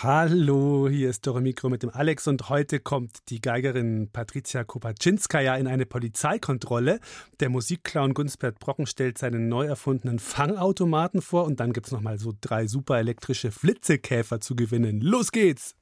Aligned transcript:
Hallo, 0.00 0.88
hier 0.88 1.10
ist 1.10 1.26
Dore 1.26 1.40
Mikro 1.40 1.68
mit 1.68 1.82
dem 1.82 1.90
Alex 1.90 2.28
und 2.28 2.48
heute 2.48 2.78
kommt 2.78 3.28
die 3.30 3.40
Geigerin 3.40 4.08
Patricia 4.12 4.62
Kopaczynskaja 4.62 5.56
in 5.56 5.66
eine 5.66 5.86
Polizeikontrolle. 5.86 7.00
Der 7.40 7.48
Musikclown 7.48 8.14
Gunsbert 8.14 8.60
Brocken 8.60 8.86
stellt 8.86 9.18
seinen 9.18 9.48
neu 9.48 9.66
erfundenen 9.66 10.20
Fangautomaten 10.20 11.20
vor 11.20 11.46
und 11.46 11.58
dann 11.58 11.72
gibt 11.72 11.86
es 11.86 11.92
nochmal 11.92 12.16
so 12.20 12.32
drei 12.40 12.68
super 12.68 12.98
elektrische 12.98 13.50
Flitzekäfer 13.50 14.40
zu 14.40 14.54
gewinnen. 14.54 15.00
Los 15.00 15.32
geht's! 15.32 15.74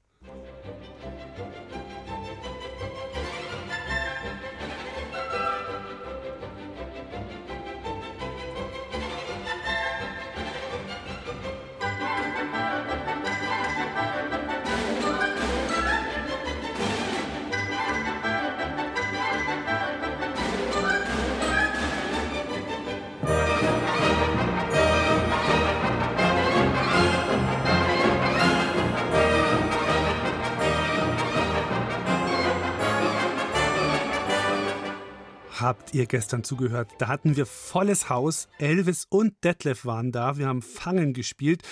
Habt 35.59 35.95
ihr 35.95 36.05
gestern 36.05 36.45
zugehört? 36.45 36.91
Da 36.99 37.09
hatten 37.09 37.35
wir 37.35 37.47
volles 37.47 38.11
Haus. 38.11 38.47
Elvis 38.59 39.07
und 39.09 39.43
Detlef 39.43 39.87
waren 39.87 40.13
da. 40.13 40.37
Wir 40.37 40.49
haben 40.49 40.61
Fangen 40.61 41.15
gespielt, 41.15 41.63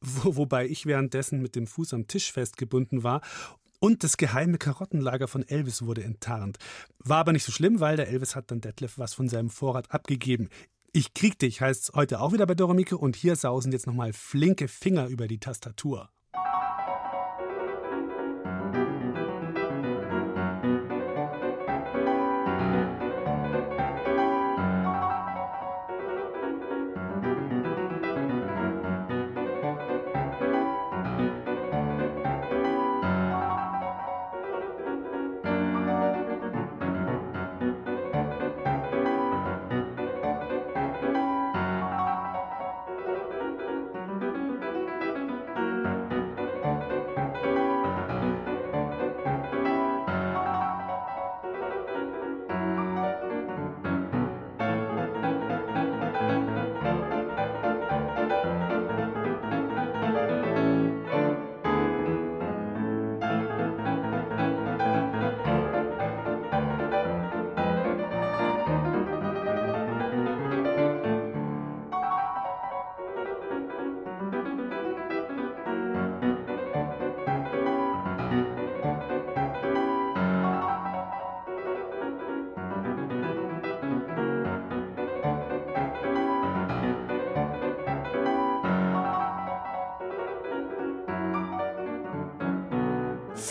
wo, 0.00 0.36
wobei 0.36 0.66
ich 0.66 0.86
währenddessen 0.86 1.42
mit 1.42 1.54
dem 1.54 1.66
Fuß 1.66 1.92
am 1.92 2.06
Tisch 2.06 2.32
festgebunden 2.32 3.02
war. 3.02 3.20
Und 3.80 4.02
das 4.02 4.16
geheime 4.16 4.56
Karottenlager 4.56 5.28
von 5.28 5.46
Elvis 5.46 5.84
wurde 5.84 6.04
enttarnt. 6.04 6.56
War 7.00 7.18
aber 7.18 7.32
nicht 7.32 7.44
so 7.44 7.52
schlimm, 7.52 7.80
weil 7.80 7.96
der 7.98 8.08
Elvis 8.08 8.34
hat 8.34 8.50
dann 8.50 8.62
Detlef 8.62 8.96
was 8.96 9.12
von 9.12 9.28
seinem 9.28 9.50
Vorrat 9.50 9.92
abgegeben. 9.92 10.48
Ich 10.92 11.12
krieg 11.12 11.38
dich 11.38 11.60
heißt 11.60 11.92
heute 11.94 12.20
auch 12.20 12.32
wieder 12.32 12.46
bei 12.46 12.54
Doromike 12.54 12.96
und 12.96 13.14
hier 13.14 13.36
sausen 13.36 13.72
jetzt 13.72 13.86
nochmal 13.86 14.14
flinke 14.14 14.68
Finger 14.68 15.08
über 15.08 15.28
die 15.28 15.38
Tastatur. 15.38 16.08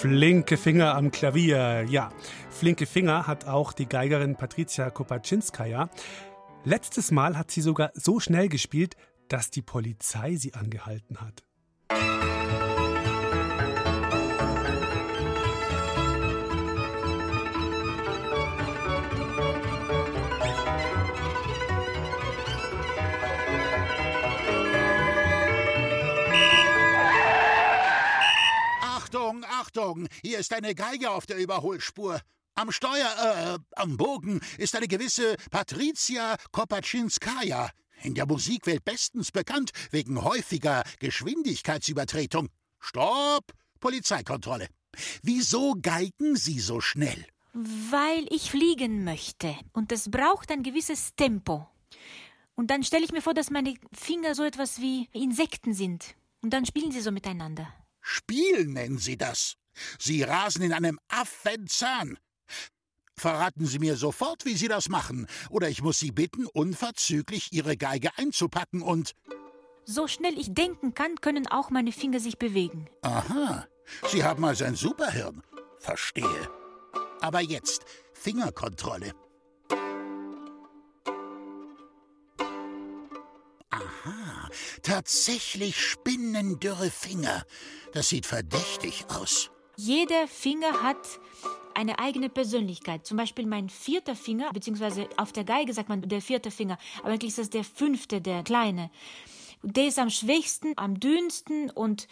Flinke 0.03 0.57
Finger 0.57 0.95
am 0.95 1.11
Klavier. 1.11 1.85
Ja, 1.87 2.11
flinke 2.49 2.85
Finger 2.85 3.25
hat 3.25 3.47
auch 3.47 3.71
die 3.71 3.87
Geigerin 3.87 4.35
Patricia 4.35 4.89
Kopaczynskaja. 4.89 5.89
Letztes 6.65 7.11
Mal 7.11 7.37
hat 7.37 7.51
sie 7.51 7.61
sogar 7.61 7.89
so 7.93 8.19
schnell 8.19 8.49
gespielt, 8.49 8.97
dass 9.29 9.49
die 9.49 9.61
Polizei 9.61 10.35
sie 10.35 10.55
angehalten 10.55 11.21
hat. 11.21 11.45
Achtung, 29.75 30.07
hier 30.21 30.37
ist 30.37 30.53
eine 30.53 30.75
Geige 30.75 31.09
auf 31.09 31.25
der 31.25 31.37
Überholspur. 31.37 32.21
Am 32.53 32.71
Steuer, 32.71 33.57
äh, 33.57 33.79
am 33.81 33.97
Bogen 33.97 34.39
ist 34.59 34.75
eine 34.75 34.87
gewisse 34.87 35.35
Patricia 35.49 36.37
Kopaczynskaja, 36.51 37.71
in 38.03 38.13
der 38.13 38.27
Musikwelt 38.27 38.85
bestens 38.85 39.31
bekannt 39.31 39.71
wegen 39.89 40.23
häufiger 40.23 40.83
Geschwindigkeitsübertretung. 40.99 42.49
Stopp! 42.79 43.51
Polizeikontrolle. 43.79 44.67
Wieso 45.23 45.73
geigen 45.81 46.35
Sie 46.35 46.59
so 46.59 46.79
schnell? 46.79 47.25
Weil 47.53 48.27
ich 48.29 48.51
fliegen 48.51 49.03
möchte. 49.03 49.55
Und 49.71 49.91
es 49.91 50.11
braucht 50.11 50.51
ein 50.51 50.61
gewisses 50.61 51.15
Tempo. 51.15 51.67
Und 52.53 52.69
dann 52.69 52.83
stelle 52.83 53.05
ich 53.05 53.11
mir 53.11 53.23
vor, 53.23 53.33
dass 53.33 53.49
meine 53.49 53.73
Finger 53.91 54.35
so 54.35 54.43
etwas 54.43 54.79
wie 54.79 55.09
Insekten 55.13 55.73
sind. 55.73 56.13
Und 56.43 56.51
dann 56.53 56.67
spielen 56.67 56.91
sie 56.91 57.01
so 57.01 57.11
miteinander. 57.11 57.73
Spiel 58.01 58.67
nennen 58.67 58.99
Sie 58.99 59.17
das. 59.17 59.55
Sie 59.99 60.23
rasen 60.23 60.61
in 60.61 60.73
einem 60.73 60.99
Affenzahn. 61.09 62.17
Verraten 63.15 63.65
Sie 63.65 63.79
mir 63.79 63.95
sofort, 63.95 64.45
wie 64.45 64.55
Sie 64.55 64.67
das 64.67 64.89
machen, 64.89 65.27
oder 65.49 65.69
ich 65.69 65.81
muss 65.81 65.99
Sie 65.99 66.11
bitten, 66.11 66.45
unverzüglich 66.47 67.53
Ihre 67.53 67.77
Geige 67.77 68.09
einzupacken 68.17 68.81
und. 68.81 69.13
So 69.85 70.07
schnell 70.07 70.37
ich 70.37 70.53
denken 70.53 70.93
kann, 70.93 71.15
können 71.21 71.47
auch 71.47 71.69
meine 71.69 71.91
Finger 71.91 72.19
sich 72.19 72.37
bewegen. 72.37 72.89
Aha, 73.01 73.67
Sie 74.11 74.23
haben 74.23 74.43
also 74.45 74.65
ein 74.65 74.75
Superhirn. 74.75 75.43
Verstehe. 75.79 76.49
Aber 77.21 77.41
jetzt 77.41 77.85
Fingerkontrolle. 78.13 79.13
Aha, 83.69 84.49
tatsächlich 84.81 85.81
spinnendürre 85.81 86.89
Finger. 86.89 87.43
Das 87.93 88.09
sieht 88.09 88.25
verdächtig 88.25 89.05
aus. 89.09 89.52
Jeder 89.75 90.27
Finger 90.27 90.83
hat 90.83 91.19
eine 91.73 91.99
eigene 91.99 92.29
Persönlichkeit. 92.29 93.05
Zum 93.05 93.17
Beispiel 93.17 93.45
mein 93.45 93.69
vierter 93.69 94.15
Finger, 94.15 94.51
beziehungsweise 94.53 95.09
auf 95.17 95.31
der 95.31 95.43
Geige 95.43 95.73
sagt 95.73 95.89
man 95.89 96.01
der 96.01 96.21
vierte 96.21 96.51
Finger, 96.51 96.77
aber 96.99 97.09
eigentlich 97.09 97.29
ist 97.29 97.39
das 97.39 97.49
der 97.49 97.63
fünfte, 97.63 98.21
der 98.21 98.43
kleine. 98.43 98.91
Der 99.63 99.87
ist 99.87 99.97
am 99.97 100.09
schwächsten, 100.09 100.73
am 100.75 100.99
dünnsten 100.99 101.69
und 101.71 102.07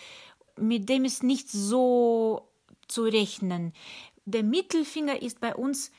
mit 0.58 0.90
dem 0.90 1.06
ist 1.06 1.24
nicht 1.24 1.50
so 1.50 2.50
zu 2.88 3.04
rechnen. 3.04 3.74
Der 4.26 4.44
Mittelfinger 4.44 5.22
ist 5.22 5.40
bei 5.40 5.56
uns 5.56 5.92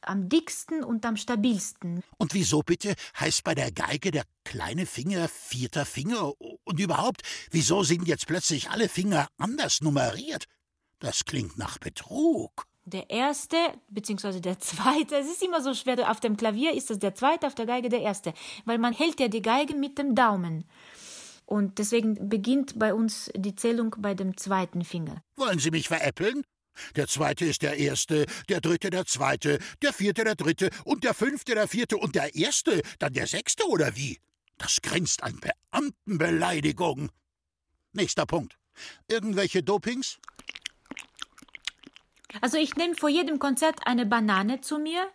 am 0.00 0.28
dicksten 0.28 0.84
und 0.84 1.06
am 1.06 1.16
stabilsten. 1.16 2.02
Und 2.18 2.34
wieso 2.34 2.62
bitte 2.62 2.94
heißt 3.18 3.44
bei 3.44 3.54
der 3.54 3.72
Geige 3.72 4.10
der 4.10 4.24
kleine 4.44 4.86
Finger 4.86 5.28
vierter 5.28 5.86
Finger? 5.86 6.32
Und 6.64 6.80
überhaupt, 6.80 7.22
wieso 7.50 7.82
sind 7.82 8.06
jetzt 8.06 8.26
plötzlich 8.26 8.70
alle 8.70 8.88
Finger 8.88 9.28
anders 9.38 9.80
nummeriert? 9.80 10.46
Das 11.04 11.26
klingt 11.26 11.58
nach 11.58 11.76
Betrug. 11.76 12.66
Der 12.86 13.10
erste, 13.10 13.58
beziehungsweise 13.90 14.40
der 14.40 14.58
zweite, 14.58 15.16
es 15.16 15.26
ist 15.26 15.42
immer 15.42 15.60
so 15.60 15.74
schwer, 15.74 16.10
auf 16.10 16.18
dem 16.18 16.38
Klavier 16.38 16.72
ist 16.72 16.90
es 16.90 16.98
der 16.98 17.14
zweite, 17.14 17.46
auf 17.46 17.54
der 17.54 17.66
Geige 17.66 17.90
der 17.90 18.00
erste, 18.00 18.32
weil 18.64 18.78
man 18.78 18.94
hält 18.94 19.20
ja 19.20 19.28
die 19.28 19.42
Geige 19.42 19.74
mit 19.74 19.98
dem 19.98 20.14
Daumen. 20.14 20.64
Und 21.44 21.78
deswegen 21.78 22.30
beginnt 22.30 22.78
bei 22.78 22.94
uns 22.94 23.30
die 23.36 23.54
Zählung 23.54 23.94
bei 23.98 24.14
dem 24.14 24.38
zweiten 24.38 24.82
Finger. 24.82 25.22
Wollen 25.36 25.58
Sie 25.58 25.70
mich 25.70 25.88
veräppeln? 25.88 26.42
Der 26.96 27.06
zweite 27.06 27.44
ist 27.44 27.60
der 27.60 27.76
erste, 27.76 28.24
der 28.48 28.62
dritte 28.62 28.88
der 28.88 29.04
zweite, 29.04 29.58
der 29.82 29.92
vierte 29.92 30.24
der 30.24 30.36
dritte 30.36 30.70
und 30.84 31.04
der 31.04 31.12
fünfte 31.12 31.54
der 31.54 31.68
vierte 31.68 31.98
und 31.98 32.14
der 32.14 32.34
erste 32.34 32.80
dann 32.98 33.12
der 33.12 33.26
sechste 33.26 33.68
oder 33.68 33.94
wie? 33.94 34.20
Das 34.56 34.80
grenzt 34.80 35.22
an 35.22 35.38
Beamtenbeleidigung. 35.70 37.10
Nächster 37.92 38.24
Punkt. 38.24 38.56
Irgendwelche 39.06 39.62
Dopings? 39.62 40.18
Also 42.40 42.58
ich 42.58 42.76
nehme 42.76 42.94
vor 42.94 43.08
jedem 43.08 43.38
Konzert 43.38 43.86
eine 43.86 44.06
Banane 44.06 44.60
zu 44.60 44.78
mir, 44.78 45.08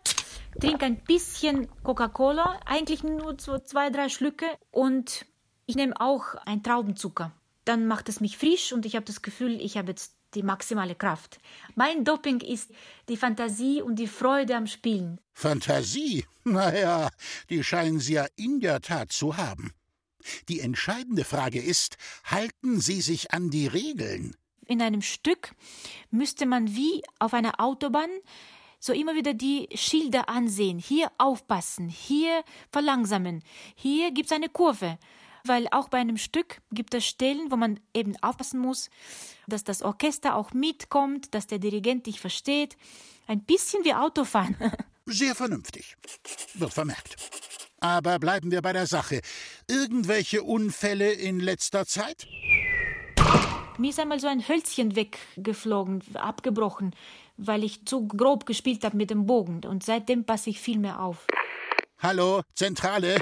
trinke 0.60 0.86
ein 0.86 1.04
bisschen 1.04 1.68
Coca-Cola, 1.84 2.60
eigentlich 2.66 3.04
nur 3.04 3.36
so 3.40 3.60
zwei, 3.60 3.90
drei 3.90 4.10
Schlücke 4.10 4.46
und 4.72 5.26
ich 5.66 5.76
nehme 5.76 6.00
auch 6.00 6.36
einen 6.46 6.64
Traubenzucker. 6.64 7.32
Dann 7.66 7.88
macht 7.88 8.10
es 8.10 8.20
mich 8.20 8.38
frisch 8.38 8.74
und 8.74 8.86
ich 8.86 8.96
habe 8.96 9.06
das 9.06 9.22
Gefühl, 9.22 9.62
ich 9.62 9.78
habe 9.78 9.90
jetzt 9.90 10.16
die 10.34 10.44
maximale 10.44 10.96
Kraft. 10.96 11.40
Mein 11.76 12.04
Doping 12.04 12.40
ist 12.42 12.72
die 13.08 13.18
Fantasie 13.18 13.82
und 13.82 13.98
die 13.98 14.08
Freude 14.08 14.56
am 14.56 14.68
Spielen. 14.68 15.20
Fantasie? 15.34 16.26
Naja, 16.46 17.10
die 17.52 17.64
scheinen 17.64 18.00
Sie 18.00 18.14
ja 18.14 18.26
in 18.36 18.60
der 18.60 18.82
Tat 18.82 19.12
zu 19.12 19.38
haben. 19.38 19.72
Die 20.48 20.62
entscheidende 20.62 21.24
Frage 21.24 21.62
ist, 21.62 21.98
halten 22.24 22.80
Sie 22.82 23.02
sich 23.02 23.34
an 23.34 23.52
die 23.52 23.68
Regeln? 23.68 24.36
In 24.70 24.84
einem 24.84 25.02
Stück 25.02 25.56
müsste 26.12 26.46
man 26.46 26.76
wie 26.76 27.02
auf 27.18 27.34
einer 27.34 27.60
Autobahn 27.60 28.12
so 28.80 28.94
immer 28.94 29.16
wieder 29.16 29.34
die 29.34 29.68
Schilder 29.74 30.30
ansehen. 30.30 30.78
Hier 30.78 31.12
aufpassen, 31.18 31.90
hier 31.90 32.44
verlangsamen, 32.72 33.44
hier 33.74 34.12
gibt 34.12 34.28
es 34.30 34.32
eine 34.32 34.48
Kurve. 34.48 35.00
Weil 35.44 35.68
auch 35.72 35.90
bei 35.90 35.98
einem 35.98 36.18
Stück 36.18 36.62
gibt 36.72 36.94
es 36.94 37.08
Stellen, 37.08 37.50
wo 37.50 37.56
man 37.56 37.80
eben 37.96 38.16
aufpassen 38.22 38.60
muss, 38.60 38.92
dass 39.48 39.64
das 39.64 39.82
Orchester 39.82 40.36
auch 40.36 40.54
mitkommt, 40.54 41.34
dass 41.34 41.48
der 41.48 41.58
Dirigent 41.58 42.06
dich 42.06 42.20
versteht. 42.20 42.78
Ein 43.26 43.42
bisschen 43.42 43.84
wie 43.86 43.96
Autofahren. 43.96 44.56
Sehr 45.08 45.34
vernünftig. 45.34 45.96
Wird 46.54 46.74
vermerkt. 46.74 47.16
Aber 47.80 48.20
bleiben 48.20 48.52
wir 48.52 48.62
bei 48.62 48.74
der 48.74 48.86
Sache. 48.86 49.22
Irgendwelche 49.68 50.44
Unfälle 50.44 51.12
in 51.12 51.40
letzter 51.40 51.88
Zeit? 51.88 52.28
Mir 53.80 53.92
ist 53.92 54.00
einmal 54.00 54.20
so 54.20 54.28
ein 54.28 54.46
Hölzchen 54.46 54.98
weggeflogen, 54.98 56.04
abgebrochen, 56.16 56.94
weil 57.38 57.64
ich 57.64 57.86
zu 57.86 58.10
grob 58.10 58.46
gespielt 58.46 58.84
habe 58.84 58.98
mit 58.98 59.10
dem 59.10 59.26
Bogen. 59.26 59.62
Und 59.66 59.86
seitdem 59.86 60.26
passe 60.26 60.50
ich 60.50 60.60
viel 60.60 60.78
mehr 60.78 61.00
auf. 61.00 61.26
Hallo, 61.98 62.42
Zentrale. 62.56 63.22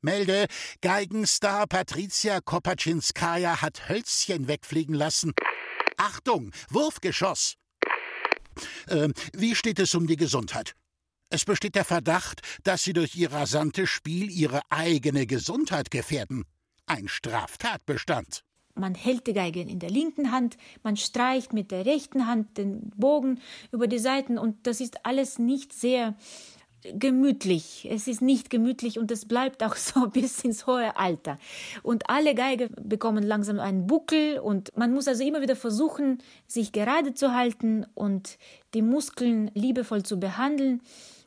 Melde, 0.00 0.46
Geigenstar 0.80 1.68
Patricia 1.68 2.40
Kopaczynskaja 2.40 3.62
hat 3.62 3.88
Hölzchen 3.88 4.48
wegfliegen 4.48 4.94
lassen. 4.96 5.32
Achtung, 5.96 6.50
Wurfgeschoss. 6.68 7.54
Ähm, 8.88 9.14
wie 9.34 9.54
steht 9.54 9.78
es 9.78 9.94
um 9.94 10.08
die 10.08 10.16
Gesundheit? 10.16 10.74
Es 11.30 11.44
besteht 11.44 11.76
der 11.76 11.84
Verdacht, 11.84 12.40
dass 12.64 12.82
Sie 12.82 12.92
durch 12.92 13.14
Ihr 13.14 13.30
rasantes 13.30 13.88
Spiel 13.88 14.32
Ihre 14.32 14.62
eigene 14.68 15.28
Gesundheit 15.28 15.92
gefährden. 15.92 16.44
Ein 16.86 17.06
Straftatbestand. 17.06 18.42
Man 18.76 18.94
hält 18.94 19.26
die 19.26 19.32
Geige 19.32 19.60
in 19.60 19.78
der 19.78 19.90
linken 19.90 20.30
Hand, 20.30 20.56
man 20.82 20.96
streicht 20.96 21.52
mit 21.52 21.70
der 21.70 21.86
rechten 21.86 22.26
Hand 22.26 22.58
den 22.58 22.90
Bogen 22.96 23.40
über 23.72 23.86
die 23.86 23.98
Seiten 23.98 24.38
und 24.38 24.66
das 24.66 24.80
ist 24.80 25.04
alles 25.04 25.38
nicht 25.38 25.72
sehr 25.72 26.14
gemütlich. 26.94 27.88
Es 27.90 28.06
ist 28.06 28.22
nicht 28.22 28.50
gemütlich 28.50 28.98
und 28.98 29.10
es 29.10 29.26
bleibt 29.26 29.62
auch 29.62 29.76
so 29.76 30.08
bis 30.08 30.44
ins 30.44 30.66
hohe 30.66 30.96
Alter. 30.96 31.38
Und 31.82 32.08
alle 32.08 32.34
Geige 32.34 32.68
bekommen 32.80 33.24
langsam 33.24 33.58
einen 33.58 33.86
Buckel 33.86 34.38
und 34.38 34.76
man 34.76 34.92
muss 34.92 35.08
also 35.08 35.24
immer 35.24 35.42
wieder 35.42 35.56
versuchen, 35.56 36.18
sich 36.46 36.72
gerade 36.72 37.14
zu 37.14 37.34
halten 37.34 37.86
und 37.94 38.38
die 38.74 38.82
Muskeln 38.82 39.50
liebevoll 39.54 40.02
zu 40.02 40.18
behandeln. 40.18 40.82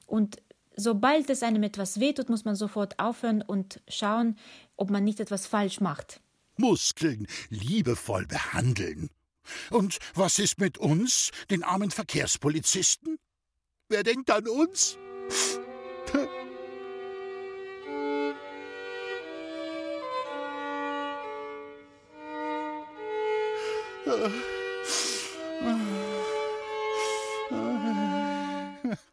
Und 0.07 0.38
sobald 0.75 1.30
es 1.30 1.44
einem 1.44 1.63
etwas 1.63 2.00
wehtut, 2.00 2.30
muss 2.30 2.45
man 2.45 2.56
sofort 2.56 3.00
aufhören 3.00 3.42
und 3.42 3.81
schauen, 3.88 4.38
ob 4.75 4.90
man 4.90 5.04
nicht 5.04 5.19
etwas 5.19 5.45
falsch 5.45 5.81
macht. 5.81 6.22
Muskeln 6.60 7.28
liebevoll 7.50 8.28
behandeln. 8.28 9.10
Und 9.70 9.98
was 10.14 10.40
ist 10.40 10.60
mit 10.60 10.78
uns, 10.78 11.32
den 11.50 11.64
armen 11.64 11.92
Verkehrspolizisten? 11.92 13.18
Wer 13.88 14.04
denkt 14.04 14.30
an 14.30 14.48
uns? 14.48 14.98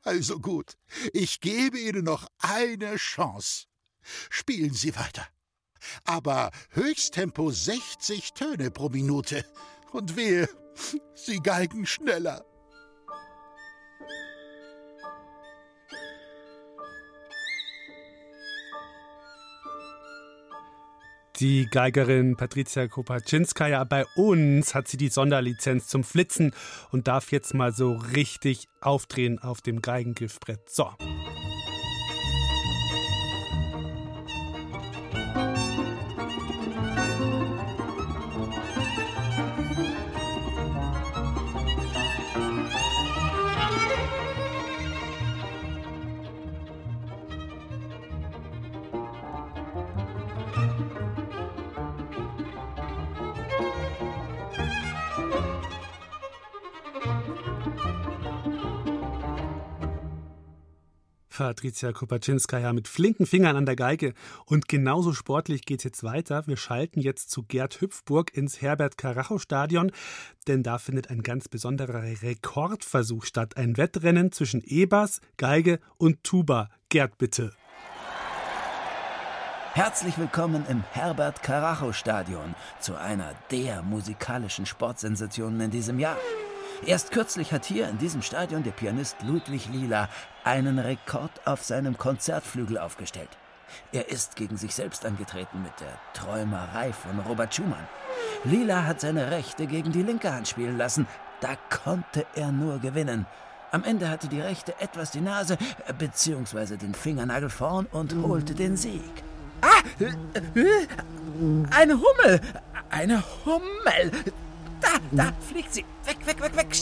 Also 0.03 0.39
gut, 0.41 0.77
ich 1.13 1.41
gebe 1.41 1.79
Ihnen 1.79 2.05
noch 2.05 2.29
eine 2.39 2.97
Chance. 2.97 3.67
Spielen 4.31 4.73
Sie 4.73 4.95
weiter. 4.97 5.27
Aber 6.05 6.51
Höchsttempo 6.71 7.51
60 7.51 8.33
Töne 8.35 8.71
pro 8.71 8.89
Minute. 8.89 9.45
Und 9.93 10.17
wehe, 10.17 10.49
Sie 11.15 11.41
geigen 11.41 11.87
schneller. 11.87 12.45
Die 21.41 21.67
Geigerin 21.71 22.35
Patricia 22.37 22.89
Kopaczynskaja 22.89 23.85
bei 23.85 24.07
uns 24.15 24.75
hat 24.75 24.89
sie 24.89 24.97
die 24.97 25.11
Sonderlizenz 25.11 25.87
zum 25.87 26.03
Flitzen 26.03 26.55
und 26.93 27.09
darf 27.09 27.31
jetzt 27.31 27.53
mal 27.53 27.75
so 27.75 27.93
richtig 27.93 28.69
aufdrehen 28.81 29.39
auf 29.39 29.61
dem 29.61 29.83
Geigengriffbrett. 29.83 30.71
So. 30.71 30.89
Patricia 61.37 61.93
Kopaczynskaja 61.93 62.73
mit 62.73 62.89
flinken 62.89 63.27
Fingern 63.27 63.57
an 63.57 63.67
der 63.67 63.77
Geige. 63.77 64.15
Und 64.47 64.69
genauso 64.69 65.13
sportlich 65.13 65.67
geht 65.67 65.81
es 65.81 65.85
jetzt 65.85 66.03
weiter. 66.03 66.47
Wir 66.47 66.57
schalten 66.57 67.01
jetzt 67.01 67.31
zu 67.31 67.43
Gerd 67.43 67.81
Hüpfburg 67.81 68.35
ins 68.35 68.63
Herbert-Karachow-Stadion, 68.63 69.93
denn 70.47 70.63
da 70.63 70.79
findet 70.79 71.11
ein 71.11 71.23
ganz 71.23 71.49
besonderer 71.49 72.03
Rekordversuch 72.23 73.25
statt. 73.25 73.57
Ein 73.59 73.77
Wettrennen 73.77 74.33
zwischen 74.33 74.63
E-Bass, 74.65 75.21
Geige 75.37 75.79
und 75.99 76.25
Tuba. 76.25 76.71
Gerd, 76.89 77.19
bitte. 77.19 77.53
Herzlich 79.75 80.17
willkommen 80.17 80.65
im 80.71 80.83
Herbert-Karachow-Stadion 80.93 82.55
zu 82.81 82.95
einer 82.99 83.35
der 83.51 83.83
musikalischen 83.83 84.65
Sportsensationen 84.65 85.61
in 85.61 85.71
diesem 85.71 85.99
Jahr. 85.99 86.17
Erst 86.85 87.11
kürzlich 87.11 87.53
hat 87.53 87.65
hier 87.65 87.89
in 87.89 87.99
diesem 87.99 88.23
Stadion 88.23 88.63
der 88.63 88.71
Pianist 88.73 89.17
Ludwig 89.23 89.69
Lila 89.73 90.09
einen 90.45 90.79
Rekord 90.79 91.31
auf 91.45 91.65
seinem 91.65 91.97
Konzertflügel 91.97 92.79
aufgestellt. 92.79 93.31
Er 93.93 94.09
ist 94.11 94.37
gegen 94.37 94.57
sich 94.57 94.75
selbst 94.75 95.05
angetreten 95.05 95.63
mit 95.63 95.73
der 95.81 95.99
Träumerei 96.13 96.93
von 96.93 97.19
Robert 97.21 97.55
Schumann. 97.55 97.89
Lila 98.45 98.85
hat 98.85 99.01
seine 99.01 99.31
rechte 99.31 99.67
gegen 99.67 99.91
die 99.91 100.03
linke 100.03 100.33
Hand 100.33 100.49
spielen 100.49 100.77
lassen. 100.77 101.07
Da 101.41 101.57
konnte 101.71 102.27
er 102.35 102.53
nur 102.53 102.79
gewinnen. 102.79 103.27
Am 103.73 103.83
Ende 103.83 104.09
hatte 104.09 104.29
die 104.29 104.41
rechte 104.41 104.79
etwas 104.81 105.11
die 105.11 105.21
Nase 105.21 105.59
bzw. 105.99 106.77
den 106.77 106.95
Fingernagel 106.95 107.51
vorn 107.51 107.87
und 107.93 108.15
holte 108.23 108.55
den 108.55 108.77
Sieg. 108.77 109.03
Ah! 109.61 109.83
Eine 111.71 111.95
Hummel! 111.95 112.41
Eine 112.91 113.23
Hummel! 113.45 114.13
Da, 114.81 114.99
da 115.11 115.33
fliegt 115.41 115.75
sie. 115.75 115.85
Weg, 116.05 116.27
weg, 116.27 116.41
weg, 116.41 116.57
weg. 116.57 116.75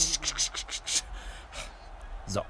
So, 2.25 2.41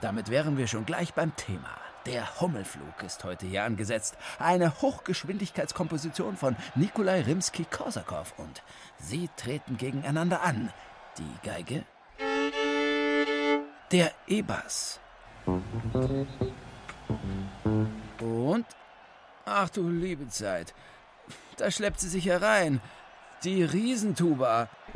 damit 0.00 0.30
wären 0.30 0.56
wir 0.56 0.66
schon 0.66 0.86
gleich 0.86 1.14
beim 1.14 1.34
Thema. 1.36 1.70
Der 2.06 2.40
Hummelflug 2.40 3.02
ist 3.04 3.24
heute 3.24 3.46
hier 3.46 3.64
angesetzt. 3.64 4.16
Eine 4.38 4.80
Hochgeschwindigkeitskomposition 4.80 6.36
von 6.36 6.56
Nikolai 6.74 7.20
Rimsky-Korsakow. 7.20 8.32
Und 8.38 8.62
sie 8.98 9.28
treten 9.36 9.76
gegeneinander 9.76 10.42
an. 10.42 10.72
Die 11.18 11.46
Geige, 11.46 11.84
der 13.92 14.12
E-Bass. 14.26 15.00
Und, 18.20 18.66
ach 19.44 19.68
du 19.70 19.88
liebe 19.88 20.28
Zeit, 20.28 20.74
da 21.56 21.70
schleppt 21.70 22.00
sie 22.00 22.08
sich 22.08 22.26
herein. 22.26 22.80
Die 23.42 23.62
Riesentuba. 23.62 24.68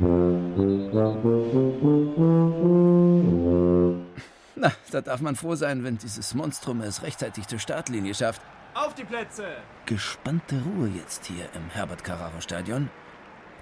Na, 4.55 4.71
da 4.91 5.01
darf 5.01 5.21
man 5.21 5.35
froh 5.35 5.55
sein, 5.55 5.83
wenn 5.83 5.97
dieses 5.97 6.35
Monstrum 6.35 6.81
es 6.81 7.01
rechtzeitig 7.01 7.47
zur 7.47 7.57
Startlinie 7.57 8.13
schafft. 8.13 8.43
Auf 8.75 8.93
die 8.93 9.03
Plätze! 9.03 9.47
Gespannte 9.87 10.61
Ruhe 10.61 10.89
jetzt 10.89 11.25
hier 11.25 11.49
im 11.55 11.69
Herbert 11.71 12.03
Carraro 12.03 12.39
Stadion. 12.39 12.91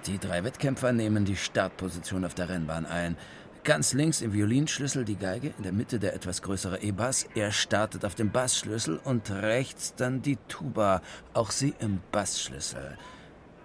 Die 0.06 0.18
drei 0.18 0.44
Wettkämpfer 0.44 0.92
nehmen 0.92 1.24
die 1.24 1.36
Startposition 1.36 2.26
auf 2.26 2.34
der 2.34 2.50
Rennbahn 2.50 2.84
ein. 2.84 3.16
Ganz 3.62 3.94
links 3.94 4.20
im 4.20 4.34
Violinschlüssel 4.34 5.06
die 5.06 5.16
Geige, 5.16 5.54
in 5.56 5.62
der 5.62 5.72
Mitte 5.72 5.98
der 5.98 6.12
etwas 6.14 6.42
größere 6.42 6.82
E-Bass. 6.82 7.26
Er 7.34 7.52
startet 7.52 8.04
auf 8.04 8.14
dem 8.14 8.30
Bassschlüssel 8.30 9.00
und 9.02 9.30
rechts 9.30 9.94
dann 9.94 10.20
die 10.20 10.36
Tuba, 10.48 11.00
auch 11.32 11.50
sie 11.50 11.72
im 11.78 12.02
Bassschlüssel. 12.12 12.98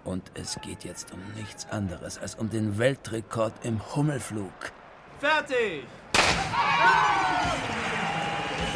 Und 0.04 0.30
es 0.34 0.58
geht 0.62 0.84
jetzt 0.84 1.12
um 1.12 1.20
nichts 1.34 1.66
anderes 1.70 2.18
als 2.18 2.34
um 2.34 2.48
den 2.50 2.78
Weltrekord 2.78 3.52
im 3.64 3.80
Hummelflug. 3.94 4.52
Fertig! 5.18 5.84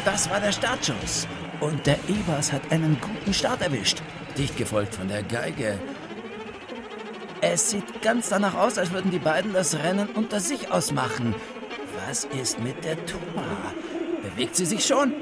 Das 0.05 0.29
war 0.29 0.39
der 0.39 0.51
Startschuss. 0.51 1.27
Und 1.59 1.87
der 1.87 1.97
E-Bass 2.07 2.51
hat 2.51 2.71
einen 2.71 2.99
guten 3.01 3.33
Start 3.33 3.61
erwischt. 3.61 4.03
Dicht 4.37 4.55
gefolgt 4.57 4.93
von 4.93 5.07
der 5.07 5.23
Geige. 5.23 5.79
Es 7.41 7.71
sieht 7.71 8.01
ganz 8.01 8.29
danach 8.29 8.53
aus, 8.53 8.77
als 8.77 8.91
würden 8.91 9.11
die 9.11 9.19
beiden 9.19 9.53
das 9.53 9.75
Rennen 9.75 10.09
unter 10.09 10.39
sich 10.39 10.71
ausmachen. 10.71 11.33
Was 12.07 12.25
ist 12.25 12.59
mit 12.59 12.83
der 12.83 13.03
Tuba? 13.05 13.73
Bewegt 14.21 14.55
sie 14.55 14.65
sich 14.65 14.85
schon? 14.85 15.13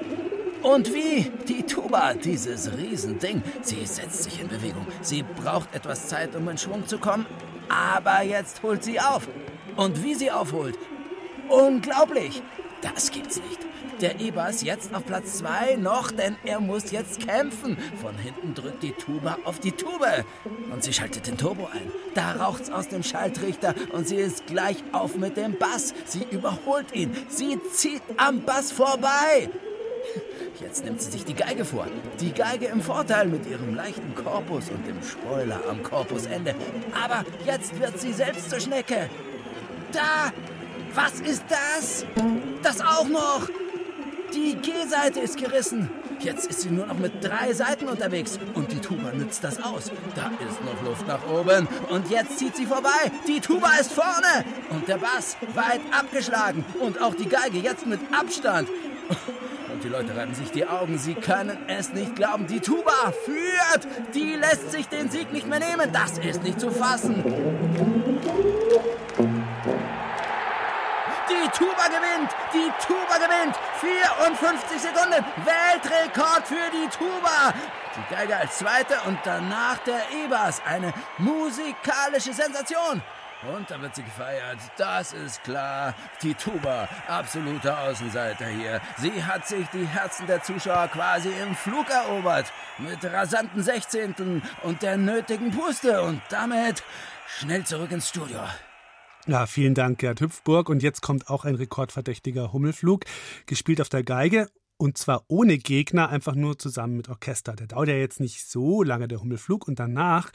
Und 0.64 0.94
wie? 0.94 1.30
Die 1.48 1.64
Tuba, 1.64 2.14
dieses 2.14 2.72
Riesending. 2.78 3.44
Sie 3.62 3.86
setzt 3.86 4.24
sich 4.24 4.40
in 4.40 4.48
Bewegung. 4.48 4.88
Sie 5.02 5.24
braucht 5.24 5.76
etwas 5.76 6.08
Zeit, 6.08 6.36
um 6.36 6.48
in 6.48 6.58
Schwung 6.58 6.88
zu 6.88 6.98
kommen. 6.98 7.26
Aber 7.68 8.24
jetzt 8.24 8.64
holt 8.64 8.82
sie 8.84 9.00
auf. 9.00 9.28
Und 9.76 10.04
wie 10.04 10.16
sie 10.16 10.32
aufholt. 10.32 10.78
Unglaublich. 11.50 12.42
Das 12.82 13.12
gibt's 13.12 13.38
nicht. 13.38 13.60
Der 14.00 14.20
E-Bass 14.20 14.64
jetzt 14.64 14.94
auf 14.96 15.06
Platz 15.06 15.38
2 15.40 15.76
noch, 15.76 16.12
denn 16.12 16.36
er 16.46 16.60
muss 16.60 16.92
jetzt 16.92 17.26
kämpfen. 17.26 17.78
Von 18.02 18.18
hinten 18.18 18.54
drückt 18.54 18.84
die 18.84 18.92
Tuba 18.92 19.38
auf 19.44 19.60
die 19.60 19.72
Tube. 19.74 20.26
Und 20.72 20.84
sie 20.84 20.94
schaltet 20.94 21.28
den 21.28 21.38
Turbo 21.38 21.68
ein. 21.72 21.92
Da 22.14 22.34
raucht's 22.34 22.70
aus 22.70 22.88
dem 22.88 23.04
Schaltrichter 23.04 23.76
und 23.92 24.08
sie 24.08 24.16
ist 24.18 24.48
gleich 24.48 24.78
auf 24.94 25.16
mit 25.16 25.36
dem 25.36 25.58
Bass. 25.58 25.94
Sie 26.06 26.26
überholt 26.32 26.94
ihn. 26.94 27.16
Sie 27.28 27.60
zieht 27.74 28.02
am 28.18 28.42
Bass 28.42 28.72
vorbei. 28.72 29.50
Jetzt 30.60 30.86
nimmt 30.86 31.02
sie 31.02 31.12
sich 31.12 31.26
die 31.26 31.34
Geige 31.34 31.66
vor. 31.66 31.88
Die 32.20 32.32
Geige 32.32 32.68
im 32.68 32.82
Vorteil 32.82 33.28
mit 33.28 33.46
ihrem 33.46 33.76
leichten 33.76 34.16
Korpus 34.16 34.70
und 34.70 34.86
dem 34.88 35.02
Spoiler 35.04 35.60
am 35.70 35.84
Korpusende. 35.84 36.56
Aber 37.04 37.26
jetzt 37.46 37.80
wird 37.80 38.00
sie 38.00 38.14
selbst 38.14 38.50
zur 38.50 38.60
Schnecke. 38.60 39.10
Da! 39.92 40.32
Was 40.96 41.20
ist 41.22 41.44
das? 41.50 42.06
Das 42.62 42.82
auch 42.82 43.08
noch! 43.08 43.50
Die 44.34 44.56
G-Seite 44.56 45.20
ist 45.20 45.38
gerissen. 45.38 45.90
Jetzt 46.20 46.48
ist 46.48 46.62
sie 46.62 46.70
nur 46.70 46.86
noch 46.86 46.98
mit 46.98 47.24
drei 47.24 47.54
Seiten 47.54 47.88
unterwegs. 47.88 48.40
Und 48.54 48.72
die 48.72 48.80
Tuba 48.80 49.12
nützt 49.12 49.44
das 49.44 49.62
aus. 49.62 49.92
Da 50.16 50.32
ist 50.48 50.64
noch 50.64 50.82
Luft 50.84 51.08
nach 51.08 51.28
oben. 51.30 51.68
Und 51.90 52.10
jetzt 52.10 52.40
zieht 52.40 52.56
sie 52.56 52.66
vorbei. 52.66 53.12
Die 53.28 53.40
Tuba 53.40 53.74
ist 53.80 53.92
vorne. 53.92 54.46
Und 54.70 54.88
der 54.88 54.98
Bass 54.98 55.38
weit 55.54 55.82
abgeschlagen. 55.92 56.64
Und 56.80 57.02
auch 57.02 57.14
die 57.16 57.28
Geige 57.28 57.60
jetzt 57.60 57.86
mit 57.86 58.00
Abstand. 58.12 58.70
Die 59.84 59.90
Leute 59.90 60.16
reiben 60.16 60.34
sich 60.34 60.50
die 60.50 60.66
Augen. 60.66 60.98
Sie 60.98 61.14
können 61.14 61.58
es 61.68 61.92
nicht 61.92 62.16
glauben. 62.16 62.48
Die 62.48 62.62
Tuba 62.62 63.12
führt. 63.26 63.86
Die 64.14 64.36
lässt 64.36 64.72
sich 64.72 64.88
den 64.88 65.12
Sieg 65.12 65.34
nicht 65.34 65.46
mehr 65.46 65.60
nehmen. 65.60 65.92
Das 65.92 66.20
ist 66.20 66.42
nicht 66.42 66.58
zu 66.58 66.72
fassen. 66.72 67.22
Die 71.30 71.50
Tuba 71.58 71.88
gewinnt! 71.88 72.32
Die 72.54 72.72
Tuba 72.86 73.18
gewinnt! 73.18 73.56
54 73.82 74.82
Sekunden! 74.82 75.26
Weltrekord 75.44 76.48
für 76.48 76.72
die 76.72 76.88
Tuba! 76.98 77.54
Die 77.96 78.16
Geige 78.16 78.38
als 78.38 78.60
Zweite 78.60 78.96
und 79.06 79.20
danach 79.26 79.80
der 79.80 80.02
E-Bass. 80.24 80.62
Eine 80.66 80.94
musikalische 81.18 82.34
Sensation. 82.34 83.02
Und 83.52 83.70
da 83.70 83.82
wird 83.82 83.96
sie 83.96 84.04
gefeiert. 84.04 84.58
Das 84.78 85.12
ist 85.14 85.44
klar. 85.44 85.94
Die 86.22 86.34
Tuba, 86.34 86.88
absoluter 87.08 87.80
Außenseiter 87.82 88.48
hier. 88.48 88.82
Sie 88.98 89.24
hat 89.24 89.48
sich 89.48 89.68
die 89.74 89.86
Herzen 89.86 90.28
der 90.28 90.42
Zuschauer 90.44 90.88
quasi 90.88 91.30
im 91.42 91.56
Flug 91.56 91.90
erobert. 91.90 92.52
Mit 92.78 93.04
rasanten 93.04 93.62
Sechzehnten 93.62 94.42
und 94.64 94.82
der 94.82 94.98
nötigen 94.98 95.52
Puste. 95.52 96.02
Und 96.04 96.22
damit 96.30 96.84
schnell 97.28 97.66
zurück 97.66 97.92
ins 97.92 98.10
Studio. 98.10 98.40
Ja, 99.26 99.46
vielen 99.46 99.74
Dank, 99.74 100.00
Gerd 100.00 100.22
Hüpfburg. 100.22 100.70
Und 100.70 100.84
jetzt 100.84 101.02
kommt 101.02 101.30
auch 101.30 101.46
ein 101.46 101.56
rekordverdächtiger 101.56 102.54
Hummelflug, 102.54 103.06
gespielt 103.46 103.82
auf 103.82 103.90
der 103.90 104.04
Geige. 104.04 104.50
Und 104.78 104.98
zwar 104.98 105.24
ohne 105.28 105.58
Gegner, 105.58 106.10
einfach 106.10 106.36
nur 106.36 106.58
zusammen 106.58 106.98
mit 106.98 107.08
Orchester. 107.10 107.54
Der 107.54 107.68
dauert 107.68 107.88
ja 107.88 107.96
jetzt 107.96 108.20
nicht 108.20 108.50
so 108.50 108.84
lange, 108.84 109.08
der 109.08 109.22
Hummelflug. 109.22 109.68
Und 109.68 109.80
danach 109.80 110.32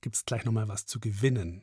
gibt 0.00 0.16
es 0.16 0.24
gleich 0.24 0.44
nochmal 0.44 0.68
was 0.68 0.86
zu 0.86 0.98
gewinnen. 0.98 1.62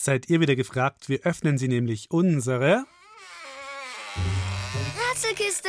Jetzt 0.00 0.06
seid 0.06 0.30
ihr 0.30 0.40
wieder 0.40 0.56
gefragt. 0.56 1.10
Wir 1.10 1.20
öffnen 1.26 1.58
sie 1.58 1.68
nämlich 1.68 2.10
unsere 2.10 2.86
Rätselkiste. 5.10 5.68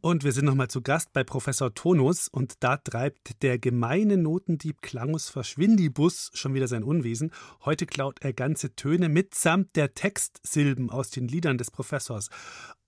Und 0.00 0.24
wir 0.24 0.32
sind 0.32 0.46
nochmal 0.46 0.68
zu 0.68 0.80
Gast 0.80 1.12
bei 1.12 1.24
Professor 1.24 1.74
Tonus 1.74 2.26
und 2.26 2.54
da 2.60 2.78
treibt 2.78 3.42
der 3.42 3.58
gemeine 3.58 4.16
Notendieb 4.16 4.80
Klangus 4.80 5.28
Verschwindibus 5.28 6.30
schon 6.32 6.54
wieder 6.54 6.66
sein 6.66 6.84
Unwesen. 6.84 7.32
Heute 7.66 7.84
klaut 7.84 8.20
er 8.22 8.32
ganze 8.32 8.74
Töne 8.74 9.10
mitsamt 9.10 9.76
der 9.76 9.92
Textsilben 9.92 10.88
aus 10.88 11.10
den 11.10 11.28
Liedern 11.28 11.58
des 11.58 11.70
Professors. 11.70 12.30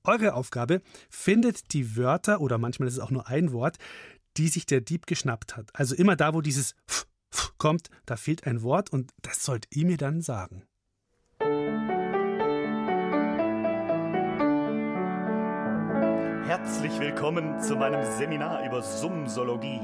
Eure 0.05 0.33
Aufgabe, 0.33 0.81
findet 1.11 1.75
die 1.75 1.99
Wörter, 1.99 2.41
oder 2.41 2.57
manchmal 2.57 2.89
ist 2.89 2.95
es 2.95 3.01
auch 3.01 3.11
nur 3.11 3.29
ein 3.29 3.53
Wort, 3.53 3.77
die 4.39 4.49
sich 4.49 4.65
der 4.65 4.81
Dieb 4.81 5.07
geschnappt 5.07 5.55
hat. 5.55 5.69
Also 5.75 5.95
immer 5.95 6.17
da, 6.17 6.33
wo 6.33 6.41
dieses 6.41 6.75
F 6.89 7.07
kommt, 7.59 7.89
da 8.05 8.17
fehlt 8.17 8.47
ein 8.47 8.63
Wort 8.63 8.93
und 8.93 9.13
das 9.23 9.45
sollt 9.45 9.67
ihr 9.71 9.87
mir 9.87 9.97
dann 9.97 10.23
sagen. 10.23 10.65
Herzlich 16.47 16.99
willkommen 17.01 17.61
zu 17.61 17.77
meinem 17.77 18.05
Seminar 18.19 18.65
über 18.67 18.83
Summsologie. 18.83 19.81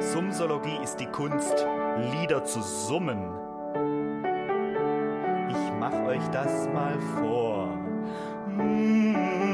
Summsologie 0.00 0.76
ist 0.82 0.96
die 0.96 1.06
Kunst, 1.06 1.66
Lieder 2.12 2.44
zu 2.44 2.62
summen. 2.62 3.18
Ich 5.50 5.72
mach 5.78 5.94
euch 6.06 6.26
das 6.28 6.68
mal 6.68 6.98
vor. 7.20 7.78
da 8.56 9.47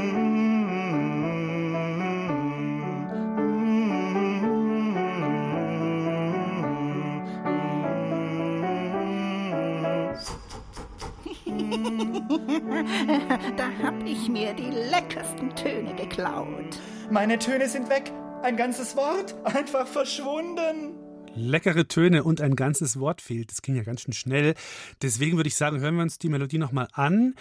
geklaut. 16.25 16.81
Meine 17.11 17.39
Töne 17.39 17.69
sind 17.69 17.89
weg. 17.89 18.11
Ein 18.43 18.57
ganzes 18.57 18.97
Wort 18.97 19.35
einfach 19.45 19.87
verschwunden. 19.87 20.95
Leckere 21.35 21.89
Töne 21.89 22.25
und 22.25 22.41
ein 22.41 22.57
ganzes 22.57 22.99
Wort 23.01 23.21
fehlt. 23.21 23.51
Das 23.51 23.63
ging 23.63 23.77
ja 23.77 23.83
ganz 23.83 24.03
schön 24.03 24.13
schnell. 24.13 24.55
Deswegen 25.03 25.37
würde 25.37 25.49
ich 25.49 25.57
sagen, 25.57 25.81
hören 25.81 25.97
wir 25.97 26.03
uns 26.03 26.19
die 26.19 26.29
Melodie 26.29 26.59
nochmal 26.59 26.89
an. 26.93 27.35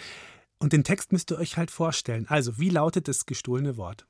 Und 0.58 0.72
den 0.72 0.84
Text 0.84 1.12
müsst 1.12 1.30
ihr 1.30 1.38
euch 1.38 1.56
halt 1.56 1.70
vorstellen. 1.70 2.26
Also, 2.28 2.58
wie 2.58 2.70
lautet 2.70 3.08
das 3.08 3.26
gestohlene 3.26 3.76
Wort? 3.76 4.06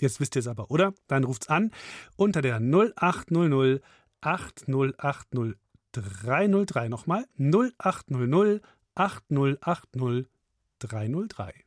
Jetzt 0.00 0.20
wisst 0.20 0.36
ihr 0.36 0.40
es 0.40 0.46
aber, 0.46 0.70
oder? 0.70 0.94
Dann 1.08 1.24
ruft's 1.24 1.48
an 1.48 1.70
unter 2.16 2.42
der 2.42 2.60
0800 2.60 3.82
8080 4.20 5.56
303. 5.92 6.88
Nochmal 6.88 7.24
0800 7.38 8.62
8080 8.94 10.26
303. 10.78 11.64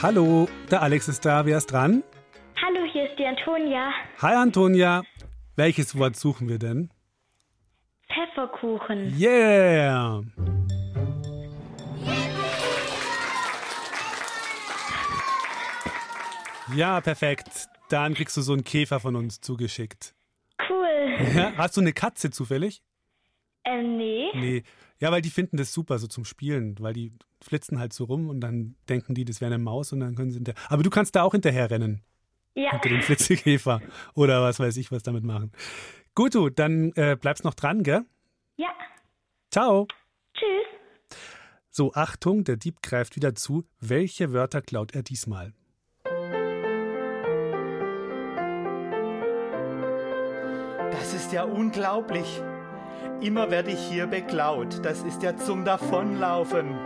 Hallo, 0.00 0.48
der 0.70 0.80
Alex 0.82 1.08
ist 1.08 1.24
da. 1.24 1.44
Wer 1.44 1.58
ist 1.58 1.72
dran? 1.72 2.04
Hallo, 2.62 2.86
hier 2.92 3.10
ist 3.10 3.18
die 3.18 3.26
Antonia. 3.26 3.90
Hi 4.22 4.32
Antonia. 4.32 5.02
Welches 5.56 5.98
Wort 5.98 6.14
suchen 6.14 6.48
wir 6.48 6.60
denn? 6.60 6.90
Pfefferkuchen. 8.06 9.18
Yeah! 9.18 10.22
Ja, 16.76 17.00
perfekt. 17.00 17.66
Dann 17.88 18.14
kriegst 18.14 18.36
du 18.36 18.42
so 18.42 18.52
einen 18.52 18.62
Käfer 18.62 19.00
von 19.00 19.16
uns 19.16 19.40
zugeschickt. 19.40 20.14
Cool. 20.68 21.16
Ja, 21.34 21.54
hast 21.56 21.76
du 21.76 21.80
eine 21.80 21.92
Katze 21.92 22.30
zufällig? 22.30 22.84
Ähm, 23.68 23.96
nee. 23.96 24.30
Nee. 24.34 24.62
Ja, 25.00 25.12
weil 25.12 25.22
die 25.22 25.30
finden 25.30 25.56
das 25.56 25.72
super 25.72 25.98
so 25.98 26.06
zum 26.06 26.24
Spielen, 26.24 26.76
weil 26.80 26.92
die 26.92 27.12
flitzen 27.40 27.78
halt 27.78 27.92
so 27.92 28.04
rum 28.04 28.28
und 28.28 28.40
dann 28.40 28.74
denken 28.88 29.14
die, 29.14 29.24
das 29.24 29.40
wäre 29.40 29.54
eine 29.54 29.62
Maus 29.62 29.92
und 29.92 30.00
dann 30.00 30.14
können 30.14 30.30
sie 30.30 30.38
hinterher. 30.38 30.60
Aber 30.70 30.82
du 30.82 30.90
kannst 30.90 31.14
da 31.14 31.22
auch 31.22 31.32
hinterher 31.32 31.70
rennen. 31.70 32.02
Ja. 32.54 32.72
Hinter 32.72 32.88
dem 32.88 33.02
Flitzekäfer. 33.02 33.80
Oder 34.14 34.42
was 34.42 34.58
weiß 34.58 34.76
ich, 34.78 34.90
was 34.90 35.04
damit 35.04 35.22
machen. 35.22 35.52
Gut, 36.14 36.34
du, 36.34 36.48
dann 36.48 36.92
äh, 36.96 37.16
bleibst 37.20 37.44
noch 37.44 37.54
dran, 37.54 37.84
gell? 37.84 38.04
Ja. 38.56 38.70
Ciao. 39.52 39.86
Tschüss. 40.34 41.18
So, 41.70 41.92
Achtung, 41.92 42.42
der 42.42 42.56
Dieb 42.56 42.82
greift 42.82 43.14
wieder 43.14 43.36
zu. 43.36 43.64
Welche 43.78 44.32
Wörter 44.32 44.60
klaut 44.62 44.96
er 44.96 45.04
diesmal? 45.04 45.52
Das 50.90 51.14
ist 51.14 51.32
ja 51.32 51.44
unglaublich. 51.44 52.42
Immer 53.20 53.50
werde 53.50 53.72
ich 53.72 53.80
hier 53.80 54.06
beklaut. 54.06 54.84
Das 54.84 55.02
ist 55.02 55.22
ja 55.22 55.36
zum 55.36 55.64
Davonlaufen. 55.64 56.76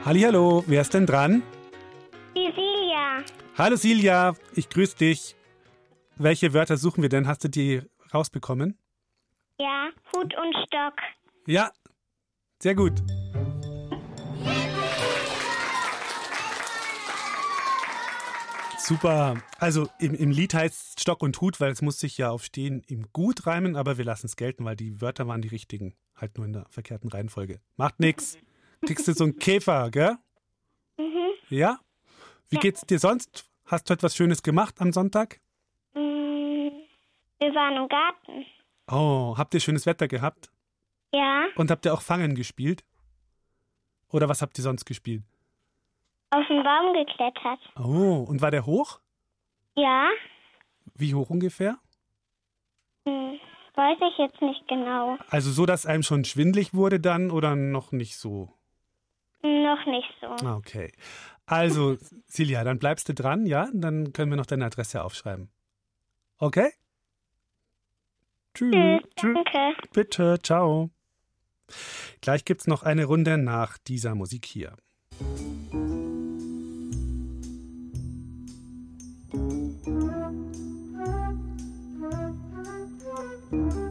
Hallihallo, 0.07 0.63
wer 0.69 0.83
ist 0.83 0.95
denn 0.95 1.05
dran? 1.05 1.43
Die 2.37 2.53
Silja. 2.55 3.25
Hallo 3.59 3.75
Silja, 3.75 4.37
ich 4.55 4.69
grüße 4.69 4.97
dich. 4.97 5.35
Welche 6.15 6.55
Wörter 6.55 6.77
suchen 6.77 7.03
wir 7.03 7.09
denn? 7.09 7.27
Hast 7.27 7.43
du 7.43 7.49
die 7.49 7.83
rausbekommen? 8.15 8.79
Ja, 9.59 9.89
Hut 10.15 10.33
und 10.33 10.55
Stock. 10.65 10.95
Ja, 11.49 11.73
sehr 12.63 12.77
gut. 12.77 12.93
Super. 18.79 19.43
Also 19.59 19.89
im, 19.99 20.15
im 20.15 20.31
Lied 20.31 20.55
heißt 20.55 21.01
Stock 21.01 21.21
und 21.25 21.41
Hut, 21.41 21.59
weil 21.59 21.73
es 21.73 21.83
muss 21.83 21.99
sich 21.99 22.17
ja 22.17 22.31
auf 22.31 22.45
Stehen 22.45 22.85
im 22.87 23.07
Gut 23.13 23.45
reimen, 23.45 23.75
aber 23.75 23.99
wir 23.99 24.05
lassen 24.05 24.27
es 24.27 24.37
gelten, 24.37 24.65
weil 24.65 24.77
die 24.77 25.01
Wörter 25.01 25.27
waren 25.27 25.43
die 25.43 25.49
richtigen. 25.49 25.97
Halt 26.15 26.37
nur 26.37 26.47
in 26.47 26.53
der 26.53 26.67
verkehrten 26.71 27.11
Reihenfolge. 27.11 27.59
Macht 27.75 27.99
nix. 27.99 28.39
Kriegst 28.85 29.09
du 29.09 29.13
so 29.13 29.25
einen 29.25 29.39
Käfer, 29.39 29.91
gell? 29.91 30.17
Mhm. 30.99 31.31
Ja? 31.49 31.79
Wie 32.49 32.57
geht's 32.59 32.83
dir 32.83 32.99
sonst? 32.99 33.45
Hast 33.67 33.89
du 33.91 33.95
etwas 33.95 34.15
Schönes 34.15 34.43
gemacht 34.43 34.81
am 34.81 34.93
Sonntag? 34.93 35.41
Mm, 35.95 36.69
Wir 37.41 37.55
waren 37.55 37.77
im 37.77 37.89
Garten. 37.89 38.47
Oh, 38.89 39.35
habt 39.37 39.55
ihr 39.55 39.61
schönes 39.61 39.87
Wetter 39.87 40.07
gehabt? 40.07 40.51
Ja, 41.13 41.47
Und 41.57 41.71
habt 41.71 41.85
ihr 41.87 41.95
auch 41.95 42.03
Fangen 42.03 42.35
gespielt? 42.35 42.85
Oder 44.13 44.29
was 44.29 44.43
habt 44.43 44.57
ihr 44.59 44.63
sonst 44.63 44.85
gespielt? 44.85 45.23
auf 46.31 46.47
den 46.49 46.63
Baum 46.65 46.93
geklettert. 46.93 47.61
Oh, 47.79 48.25
und 48.29 48.43
war 48.43 48.51
der 48.51 48.67
hoch? 48.67 49.01
Ja, 49.77 50.09
Wie 50.95 51.15
hoch 51.15 51.31
ungefähr? 51.31 51.79
hm, 53.07 53.39
weiß 53.75 53.99
ich 54.11 54.19
jetzt 54.19 54.43
nicht 54.43 54.67
genau. 54.69 55.17
Also 55.31 55.51
so, 55.53 55.67
dass 55.67 55.87
einem 55.87 56.03
schon 56.03 56.25
schwindlig 56.25 56.75
wurde 56.75 56.99
dann 57.01 57.31
oder 57.31 57.55
noch 57.57 57.93
nicht 57.93 58.17
so? 58.17 58.53
Noch 59.47 59.87
nicht 59.87 60.13
so. 60.21 60.27
Ah, 60.45 60.57
okay. 60.57 60.93
Also, 61.47 61.97
Silja, 62.27 62.65
dann 62.65 62.79
bleibst 62.79 63.09
du 63.09 63.15
dran, 63.15 63.47
ja? 63.47 63.69
Dann 63.73 64.13
können 64.13 64.31
wir 64.33 64.37
noch 64.37 64.47
deine 64.47 64.67
Adresse 64.67 65.05
aufschreiben. 65.05 65.49
Okay? 66.39 66.71
Tschüss. 68.55 68.75
Mhm, 68.75 69.01
danke. 69.15 69.77
Bitte, 69.93 70.39
ciao. 70.43 70.91
Gleich 72.21 72.45
gibt 72.45 72.63
es 72.63 72.67
noch 72.67 72.83
eine 72.83 73.05
Runde 73.05 73.39
nach 73.39 73.79
dieser 73.79 74.15
Musik 74.15 74.45
hier. 74.45 74.77
Musik 83.51 83.86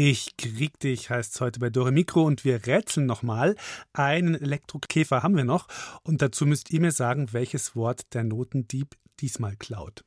Ich 0.00 0.36
krieg 0.36 0.78
dich 0.78 1.10
heißt 1.10 1.40
heute 1.40 1.58
bei 1.58 1.70
Dore 1.70 1.90
Mikro 1.90 2.22
und 2.22 2.44
wir 2.44 2.68
rätseln 2.68 3.06
nochmal. 3.06 3.56
Einen 3.92 4.36
Elektrokäfer 4.36 5.24
haben 5.24 5.36
wir 5.36 5.42
noch 5.42 5.66
und 6.04 6.22
dazu 6.22 6.46
müsst 6.46 6.70
ihr 6.70 6.80
mir 6.80 6.92
sagen, 6.92 7.32
welches 7.32 7.74
Wort 7.74 8.02
der 8.14 8.22
Notendieb 8.22 8.94
diesmal 9.18 9.56
klaut. 9.56 10.04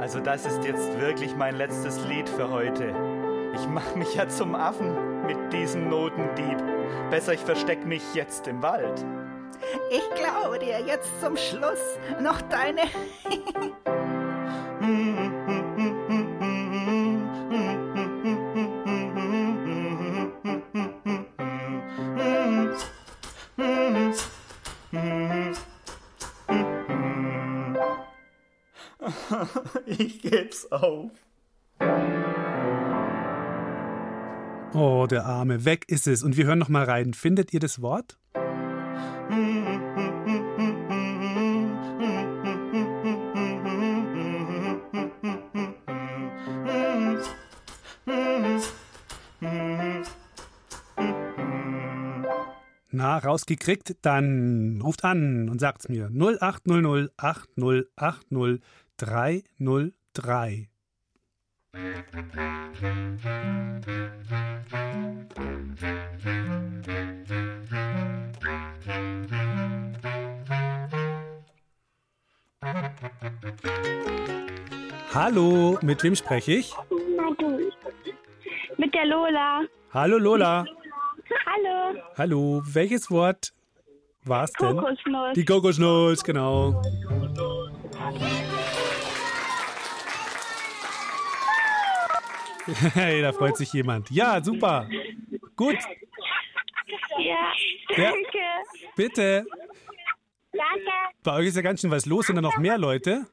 Also 0.00 0.18
das 0.18 0.44
ist 0.44 0.64
jetzt 0.64 0.98
wirklich 0.98 1.36
mein 1.36 1.54
letztes 1.54 2.04
Lied 2.06 2.28
für 2.28 2.50
heute. 2.50 2.88
Ich 3.54 3.68
mach 3.68 3.94
mich 3.94 4.12
ja 4.16 4.28
zum 4.28 4.56
Affen 4.56 5.24
mit 5.24 5.52
diesem 5.52 5.88
Notendieb. 5.88 6.58
Besser 7.08 7.34
ich 7.34 7.40
versteck 7.40 7.86
mich 7.86 8.02
jetzt 8.14 8.48
im 8.48 8.60
Wald. 8.62 9.06
Ich 9.92 10.02
klaue 10.20 10.58
dir 10.58 10.80
jetzt 10.84 11.08
zum 11.20 11.36
Schluss 11.36 11.78
noch 12.20 12.42
deine. 12.42 12.82
ich 29.98 30.22
geb's 30.22 30.70
auf. 30.70 31.10
Oh, 34.74 35.06
der 35.08 35.26
Arme, 35.26 35.64
weg 35.64 35.84
ist 35.88 36.06
es. 36.06 36.22
Und 36.22 36.36
wir 36.36 36.46
hören 36.46 36.58
noch 36.58 36.70
mal 36.70 36.84
rein. 36.84 37.12
Findet 37.12 37.52
ihr 37.52 37.60
das 37.60 37.82
Wort? 37.82 38.16
Na, 52.94 53.18
rausgekriegt? 53.18 53.96
Dann 54.02 54.80
ruft 54.82 55.04
an 55.04 55.48
und 55.48 55.60
sagt's 55.60 55.88
mir. 55.88 56.10
0800 56.10 57.12
8080 57.16 58.60
303. 59.02 60.68
Hallo, 75.12 75.78
mit 75.82 76.04
wem 76.04 76.14
spreche 76.14 76.52
ich? 76.52 76.72
Mit 78.76 78.94
der 78.94 79.06
Lola. 79.06 79.62
Hallo 79.92 80.18
Lola. 80.18 80.64
Hallo. 81.44 82.00
Hallo, 82.16 82.62
welches 82.66 83.10
Wort 83.10 83.52
war 84.22 84.44
es 84.44 84.52
denn? 84.52 84.76
Kokosnuss. 84.76 85.32
Die 85.34 85.44
Kokosnuss, 85.44 86.22
genau. 86.22 86.80
Hey, 92.94 93.22
da 93.22 93.32
freut 93.32 93.56
sich 93.56 93.72
jemand. 93.72 94.10
Ja, 94.10 94.42
super. 94.42 94.88
Gut, 95.56 95.76
Ja, 97.18 97.18
Ja. 97.18 97.52
danke. 97.96 98.38
bitte. 98.96 99.44
Danke. 100.52 100.90
Bei 101.22 101.34
euch 101.36 101.46
ist 101.48 101.56
ja 101.56 101.62
ganz 101.62 101.80
schön 101.80 101.90
was 101.90 102.06
los. 102.06 102.26
Sind 102.26 102.36
da 102.36 102.42
noch 102.42 102.58
mehr 102.58 102.78
Leute? 102.78 103.26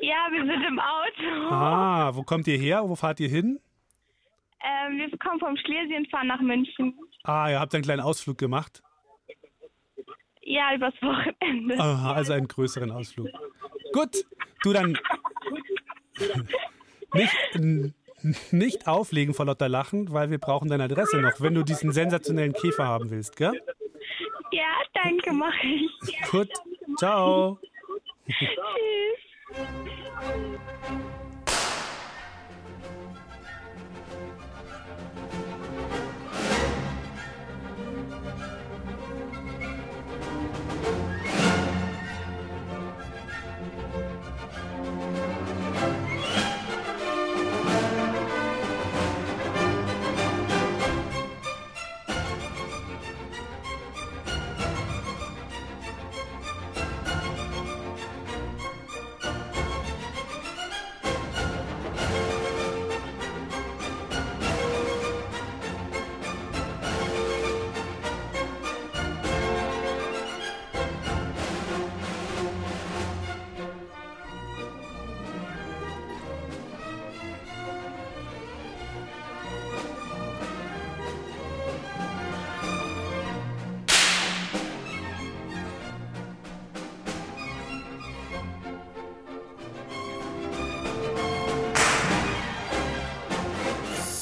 Ja, 0.00 0.28
wir 0.30 0.44
sind 0.44 0.64
im 0.64 0.78
Auto. 0.80 1.54
Ah, 1.54 2.10
wo 2.14 2.22
kommt 2.22 2.46
ihr 2.48 2.58
her? 2.58 2.88
Wo 2.88 2.96
fahrt 2.96 3.20
ihr 3.20 3.28
hin? 3.28 3.60
Ähm, 4.62 4.98
wir 4.98 5.18
kommen 5.18 5.38
vom 5.40 5.56
Schlesien, 5.56 6.06
fahren 6.06 6.26
nach 6.26 6.40
München. 6.40 6.98
Ah, 7.24 7.48
ihr 7.50 7.60
habt 7.60 7.74
einen 7.74 7.84
kleinen 7.84 8.00
Ausflug 8.02 8.36
gemacht. 8.38 8.82
Ja, 10.42 10.74
übers 10.74 10.94
Wochenende. 11.02 11.78
Aha, 11.78 12.12
also 12.14 12.32
einen 12.32 12.48
größeren 12.48 12.90
Ausflug. 12.90 13.28
Gut, 13.92 14.24
du 14.62 14.72
dann 14.72 14.98
nicht, 17.14 18.52
nicht 18.52 18.86
auflegen 18.86 19.34
vor 19.34 19.46
lauter 19.46 19.68
Lachen, 19.68 20.12
weil 20.12 20.30
wir 20.30 20.38
brauchen 20.38 20.68
deine 20.68 20.84
Adresse 20.84 21.18
noch, 21.18 21.40
wenn 21.40 21.54
du 21.54 21.62
diesen 21.62 21.92
sensationellen 21.92 22.52
Käfer 22.52 22.86
haben 22.86 23.10
willst, 23.10 23.36
gell? 23.36 23.52
Ja, 24.52 24.64
danke, 24.94 25.32
mach 25.32 25.54
ich. 25.62 26.30
Gut, 26.30 26.50
ciao. 26.98 27.58
Tschüss. 28.26 28.48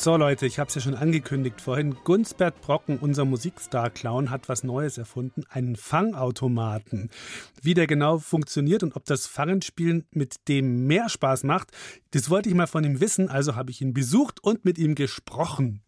So 0.04 0.18
Leute, 0.18 0.44
ich 0.44 0.58
habe 0.58 0.68
es 0.68 0.74
ja 0.74 0.82
schon 0.82 0.96
angekündigt 0.96 1.62
vorhin. 1.62 1.96
Gunsbert 2.04 2.60
Brocken, 2.60 2.98
unser 2.98 3.24
Musikstar-Clown, 3.24 4.28
hat 4.28 4.50
was 4.50 4.62
Neues 4.62 4.98
erfunden, 4.98 5.44
einen 5.48 5.76
Fangautomaten. 5.76 7.08
Wie 7.62 7.72
der 7.72 7.86
genau 7.86 8.18
funktioniert 8.18 8.82
und 8.82 8.96
ob 8.96 9.06
das 9.06 9.26
Fangenspielen 9.26 10.04
mit 10.10 10.46
dem 10.46 10.86
mehr 10.86 11.08
Spaß 11.08 11.44
macht, 11.44 11.70
das 12.10 12.28
wollte 12.28 12.50
ich 12.50 12.54
mal 12.54 12.66
von 12.66 12.84
ihm 12.84 13.00
wissen, 13.00 13.30
also 13.30 13.56
habe 13.56 13.70
ich 13.70 13.80
ihn 13.80 13.94
besucht 13.94 14.44
und 14.44 14.66
mit 14.66 14.76
ihm 14.76 14.94
gesprochen. 14.94 15.80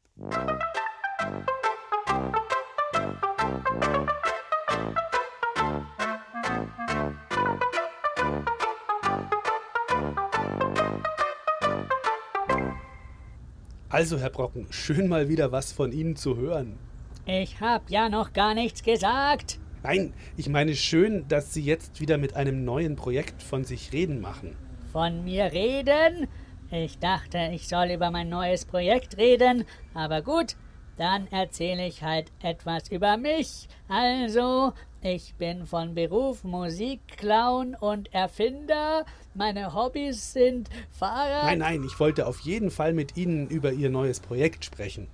Also, 13.97 14.19
Herr 14.19 14.29
Brocken, 14.29 14.67
schön 14.69 15.09
mal 15.09 15.31
wieder 15.31 15.53
was 15.53 15.73
von 15.73 15.91
Ihnen 15.91 16.17
zu 16.17 16.37
hören. 16.37 16.79
Ich 17.25 17.63
hab 17.63 17.89
ja 17.89 18.11
noch 18.11 18.35
gar 18.35 18.53
nichts 18.53 18.83
gesagt. 18.83 19.59
Nein, 19.83 20.13
ich 20.37 20.51
meine 20.51 20.77
schön, 20.77 21.27
dass 21.29 21.55
Sie 21.55 21.63
jetzt 21.63 21.99
wieder 21.99 22.19
mit 22.19 22.37
einem 22.37 22.63
neuen 22.67 22.95
Projekt 22.95 23.43
von 23.43 23.65
sich 23.65 23.95
reden 23.95 24.21
machen. 24.21 24.55
Von 24.93 25.25
mir 25.25 25.51
reden? 25.51 26.29
Ich 26.71 26.99
dachte, 26.99 27.49
ich 27.55 27.69
soll 27.69 27.87
über 27.87 28.11
mein 28.11 28.29
neues 28.29 28.67
Projekt 28.67 29.17
reden, 29.17 29.65
aber 29.95 30.21
gut, 30.21 30.57
dann 30.99 31.27
erzähle 31.29 31.87
ich 31.87 32.03
halt 32.03 32.31
etwas 32.43 32.91
über 32.91 33.17
mich. 33.17 33.67
Also, 33.89 34.75
ich 35.03 35.35
bin 35.35 35.67
von 35.67 35.95
Beruf 35.95 36.45
Musikclown 36.45 37.75
und 37.75 38.13
Erfinder. 38.13 39.05
Meine 39.35 39.75
Hobbys 39.75 40.33
sind 40.33 40.69
Fahrrad. 40.91 41.45
Nein, 41.45 41.59
nein, 41.59 41.85
ich 41.85 42.01
wollte 42.01 42.27
auf 42.27 42.41
jeden 42.41 42.71
Fall 42.71 42.93
mit 42.93 43.17
Ihnen 43.17 43.49
über 43.49 43.73
Ihr 43.73 43.91
neues 43.91 44.21
Projekt 44.21 44.65
sprechen. 44.65 45.09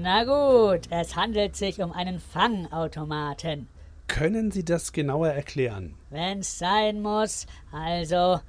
Na 0.00 0.24
gut, 0.24 0.88
es 0.90 1.16
handelt 1.16 1.56
sich 1.56 1.80
um 1.80 1.92
einen 1.92 2.20
Fangautomaten. 2.20 3.68
Können 4.08 4.50
Sie 4.50 4.64
das 4.64 4.92
genauer 4.92 5.28
erklären? 5.28 5.94
Wenn's 6.10 6.58
sein 6.58 7.00
muss. 7.00 7.46
Also, 7.72 8.40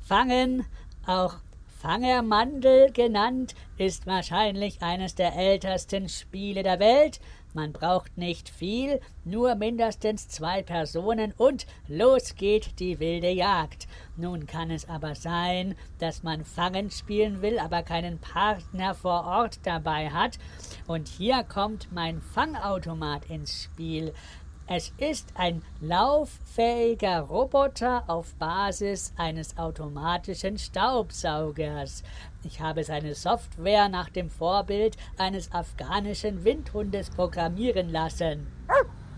fangen, 0.00 0.64
auch 1.06 1.34
Fangermandel 1.80 2.90
genannt, 2.92 3.54
ist 3.76 4.06
wahrscheinlich 4.06 4.82
eines 4.82 5.14
der 5.14 5.36
ältesten 5.36 6.08
Spiele 6.08 6.62
der 6.62 6.80
Welt. 6.80 7.20
Man 7.58 7.72
braucht 7.72 8.16
nicht 8.16 8.50
viel, 8.50 9.00
nur 9.24 9.56
mindestens 9.56 10.28
zwei 10.28 10.62
Personen 10.62 11.34
und 11.36 11.66
los 11.88 12.36
geht 12.36 12.78
die 12.78 13.00
wilde 13.00 13.30
Jagd. 13.30 13.88
Nun 14.16 14.46
kann 14.46 14.70
es 14.70 14.88
aber 14.88 15.16
sein, 15.16 15.74
dass 15.98 16.22
man 16.22 16.44
Fangen 16.44 16.92
spielen 16.92 17.42
will, 17.42 17.58
aber 17.58 17.82
keinen 17.82 18.20
Partner 18.20 18.94
vor 18.94 19.24
Ort 19.24 19.58
dabei 19.64 20.10
hat. 20.10 20.38
Und 20.86 21.08
hier 21.08 21.42
kommt 21.42 21.90
mein 21.90 22.20
Fangautomat 22.20 23.28
ins 23.28 23.64
Spiel. 23.64 24.14
Es 24.70 24.92
ist 24.98 25.32
ein 25.34 25.62
lauffähiger 25.80 27.20
Roboter 27.20 28.04
auf 28.06 28.34
Basis 28.34 29.14
eines 29.16 29.56
automatischen 29.56 30.58
Staubsaugers. 30.58 32.02
Ich 32.44 32.60
habe 32.60 32.84
seine 32.84 33.14
Software 33.14 33.88
nach 33.88 34.10
dem 34.10 34.28
Vorbild 34.28 34.98
eines 35.16 35.50
afghanischen 35.52 36.44
Windhundes 36.44 37.08
programmieren 37.08 37.88
lassen. 37.88 38.46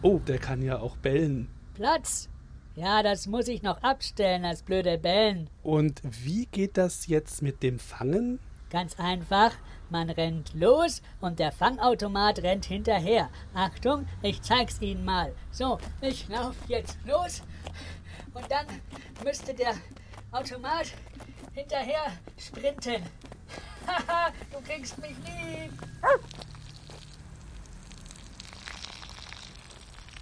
Oh, 0.03 0.21
der 0.21 0.39
kann 0.39 0.63
ja 0.63 0.79
auch 0.79 0.97
bellen. 0.97 1.49
Platz! 1.75 2.29
Ja, 2.77 3.03
das 3.03 3.27
muss 3.27 3.49
ich 3.49 3.65
noch 3.65 3.83
abstellen, 3.83 4.45
als 4.45 4.63
blöde 4.63 4.99
Bellen. 4.99 5.51
Und 5.65 6.01
wie 6.05 6.47
geht 6.47 6.77
das 6.79 7.09
jetzt 7.09 7.43
mit 7.43 7.65
dem 7.65 7.81
Fangen? 7.81 8.39
Ganz 8.71 9.01
einfach. 9.01 9.51
Man 9.91 10.09
rennt 10.09 10.55
los 10.55 11.03
und 11.21 11.41
der 11.41 11.51
Fangautomat 11.51 12.39
rennt 12.45 12.65
hinterher. 12.65 13.29
Achtung, 13.55 14.07
ich 14.23 14.41
zeig's 14.41 14.81
Ihnen 14.81 15.05
mal. 15.05 15.35
So, 15.51 15.79
ich 16.01 16.29
lauf 16.29 16.55
jetzt 16.69 16.97
los 17.05 17.43
und 18.33 18.49
dann 18.49 18.67
müsste 19.25 19.53
der 19.53 19.75
Automat 20.31 20.93
hinterher 21.55 22.13
sprinten. 22.39 23.03
Haha, 23.87 24.33
du 24.53 24.61
kriegst 24.61 24.97
mich 24.99 25.17
lieb. 25.27 25.73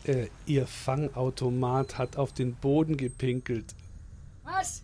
Äh, 0.04 0.28
ihr 0.46 0.66
Fangautomat 0.66 1.98
hat 1.98 2.16
auf 2.16 2.32
den 2.32 2.54
Boden 2.54 2.96
gepinkelt. 2.96 3.74
Was? 4.44 4.82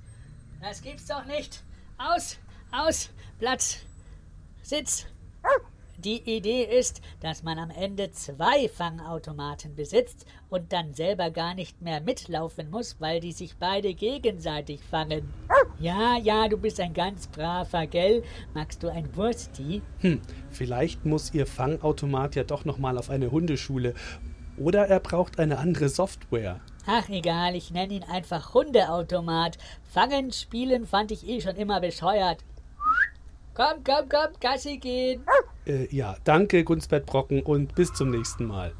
Das 0.60 0.82
gibt's 0.82 1.06
doch 1.06 1.24
nicht. 1.24 1.62
Aus, 1.96 2.36
aus, 2.70 3.08
Platz. 3.38 3.78
Sitz. 4.64 5.04
Die 5.98 6.22
Idee 6.22 6.64
ist, 6.64 7.02
dass 7.20 7.42
man 7.42 7.58
am 7.58 7.68
Ende 7.70 8.10
zwei 8.12 8.66
Fangautomaten 8.68 9.74
besitzt 9.74 10.24
und 10.48 10.72
dann 10.72 10.94
selber 10.94 11.30
gar 11.30 11.54
nicht 11.54 11.82
mehr 11.82 12.00
mitlaufen 12.00 12.70
muss, 12.70 12.96
weil 12.98 13.20
die 13.20 13.32
sich 13.32 13.56
beide 13.58 13.92
gegenseitig 13.92 14.82
fangen. 14.82 15.32
Ja, 15.78 16.16
ja, 16.16 16.48
du 16.48 16.56
bist 16.56 16.80
ein 16.80 16.94
ganz 16.94 17.26
braver, 17.26 17.86
gell? 17.86 18.22
Magst 18.54 18.82
du 18.82 18.88
ein 18.88 19.14
Wursti? 19.14 19.82
Hm, 19.98 20.22
vielleicht 20.50 21.04
muss 21.04 21.34
Ihr 21.34 21.46
Fangautomat 21.46 22.34
ja 22.34 22.44
doch 22.44 22.64
nochmal 22.64 22.96
auf 22.96 23.10
eine 23.10 23.30
Hundeschule. 23.30 23.92
Oder 24.56 24.88
er 24.88 25.00
braucht 25.00 25.38
eine 25.38 25.58
andere 25.58 25.90
Software. 25.90 26.60
Ach 26.86 27.08
egal, 27.10 27.54
ich 27.54 27.70
nenne 27.70 27.92
ihn 27.92 28.04
einfach 28.04 28.54
Hundeautomat. 28.54 29.58
Fangen, 29.82 30.32
spielen 30.32 30.86
fand 30.86 31.10
ich 31.10 31.28
eh 31.28 31.42
schon 31.42 31.56
immer 31.56 31.80
bescheuert. 31.80 32.44
Komm, 33.54 33.84
komm, 33.84 34.08
komm, 34.08 34.32
Gassi 34.40 34.78
gehen. 34.78 35.24
Äh, 35.64 35.86
ja, 35.94 36.16
danke, 36.24 36.64
Gunstbert 36.64 37.06
Brocken, 37.06 37.42
und 37.42 37.74
bis 37.74 37.92
zum 37.92 38.10
nächsten 38.10 38.46
Mal. 38.46 38.72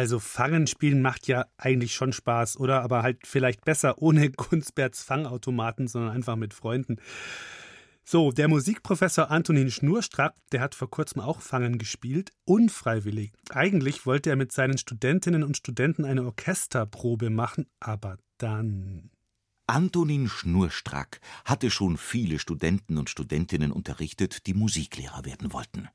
Also 0.00 0.18
Fangen 0.18 0.66
spielen 0.66 1.02
macht 1.02 1.26
ja 1.26 1.44
eigentlich 1.58 1.94
schon 1.94 2.14
Spaß, 2.14 2.58
oder? 2.58 2.80
Aber 2.80 3.02
halt 3.02 3.26
vielleicht 3.26 3.66
besser 3.66 4.00
ohne 4.00 4.30
Gunstberts 4.30 5.02
Fangautomaten, 5.02 5.88
sondern 5.88 6.12
einfach 6.12 6.36
mit 6.36 6.54
Freunden. 6.54 6.96
So, 8.02 8.32
der 8.32 8.48
Musikprofessor 8.48 9.30
Antonin 9.30 9.70
Schnurstrack, 9.70 10.36
der 10.52 10.62
hat 10.62 10.74
vor 10.74 10.88
kurzem 10.88 11.20
auch 11.20 11.42
Fangen 11.42 11.76
gespielt, 11.76 12.32
unfreiwillig. 12.46 13.32
Eigentlich 13.50 14.06
wollte 14.06 14.30
er 14.30 14.36
mit 14.36 14.52
seinen 14.52 14.78
Studentinnen 14.78 15.42
und 15.42 15.58
Studenten 15.58 16.06
eine 16.06 16.24
Orchesterprobe 16.24 17.28
machen, 17.28 17.66
aber 17.78 18.16
dann. 18.38 19.10
Antonin 19.66 20.30
Schnurstrack 20.30 21.20
hatte 21.44 21.70
schon 21.70 21.98
viele 21.98 22.38
Studenten 22.38 22.96
und 22.96 23.10
Studentinnen 23.10 23.70
unterrichtet, 23.70 24.46
die 24.46 24.54
Musiklehrer 24.54 25.26
werden 25.26 25.52
wollten. 25.52 25.90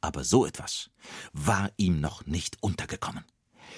Aber 0.00 0.24
so 0.24 0.46
etwas 0.46 0.90
war 1.32 1.70
ihm 1.76 2.00
noch 2.00 2.26
nicht 2.26 2.62
untergekommen. 2.62 3.24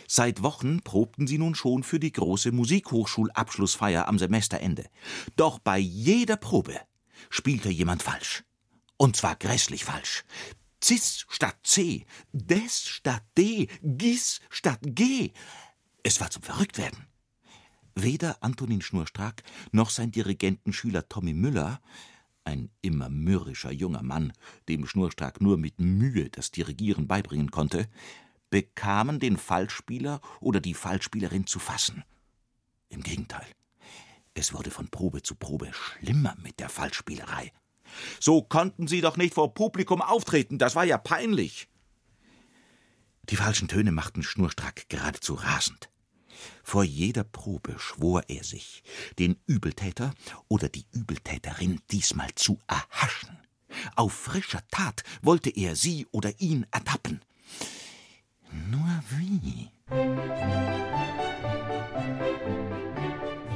Seit 0.07 0.43
Wochen 0.43 0.83
probten 0.83 1.27
sie 1.27 1.39
nun 1.39 1.55
schon 1.55 1.83
für 1.83 2.01
die 2.01 2.13
große 2.13 2.53
Musikhochschulabschlussfeier 2.53 4.09
am 4.09 4.19
Semesterende. 4.19 4.87
Doch 5.37 5.59
bei 5.59 5.79
jeder 5.79 6.37
Probe 6.37 6.79
spielte 7.29 7.71
jemand 7.71 8.03
falsch. 8.03 8.45
Und 8.97 9.17
zwar 9.17 9.37
grässlich 9.37 9.85
falsch. 9.85 10.25
Cis 10.83 11.27
statt 11.29 11.59
C, 11.63 12.07
des 12.33 12.87
statt 12.87 13.23
D, 13.37 13.69
Gis 13.83 14.41
statt 14.49 14.81
G. 14.83 15.33
Es 16.03 16.21
war 16.21 16.31
zum 16.31 16.43
Verrücktwerden. 16.43 17.07
Weder 17.95 18.43
Antonin 18.43 18.81
Schnurstrack 18.81 19.43
noch 19.73 19.91
sein 19.91 20.11
Dirigentenschüler 20.11 21.09
Tommy 21.09 21.35
Müller 21.35 21.81
ein 22.51 22.71
immer 22.83 23.09
mürrischer 23.09 23.71
junger 23.71 24.03
Mann, 24.03 24.33
dem 24.69 24.87
Schnurstrack 24.87 25.41
nur 25.41 25.57
mit 25.57 25.81
Mühe 25.81 26.29
das 26.29 26.51
Dirigieren 26.51 27.07
beibringen 27.07 27.51
konnte, 27.51 27.89
bekamen 28.51 29.21
den 29.21 29.37
Fallspieler 29.37 30.21
oder 30.41 30.61
die 30.61 30.75
Fallspielerin 30.75 31.47
zu 31.47 31.59
fassen. 31.59 32.05
Im 32.89 33.03
Gegenteil, 33.03 33.47
es 34.35 34.53
wurde 34.53 34.71
von 34.71 34.89
Probe 34.89 35.23
zu 35.23 35.35
Probe 35.37 35.71
schlimmer 35.73 36.37
mit 36.43 36.61
der 36.61 36.69
Fallspielerei. 36.69 37.53
So 38.19 38.43
konnten 38.43 38.89
sie 38.89 39.01
doch 39.01 39.17
nicht 39.17 39.35
vor 39.35 39.55
Publikum 39.55 40.03
auftreten, 40.03 40.59
das 40.59 40.75
war 40.75 40.85
ja 40.85 40.99
peinlich. 40.99 41.69
Die 43.29 43.37
falschen 43.37 43.69
Töne 43.69 43.93
machten 43.93 44.23
Schnurstrack 44.23 44.89
geradezu 44.89 45.35
rasend. 45.35 45.89
Vor 46.63 46.85
jeder 46.85 47.25
Probe 47.25 47.77
schwor 47.79 48.23
er 48.29 48.45
sich, 48.45 48.83
den 49.19 49.37
Übeltäter 49.47 50.15
oder 50.49 50.69
die 50.69 50.87
Übeltäterin 50.93 51.81
diesmal 51.91 52.31
zu 52.35 52.59
erhaschen. 52.67 53.39
Auf 53.97 54.13
frischer 54.13 54.63
Tat 54.71 55.03
wollte 55.23 55.51
er 55.51 55.77
sie 55.77 56.07
oder 56.11 56.33
ihn 56.41 56.67
ertappen. 56.71 57.21
Nur 58.71 59.03
wie? 59.11 59.69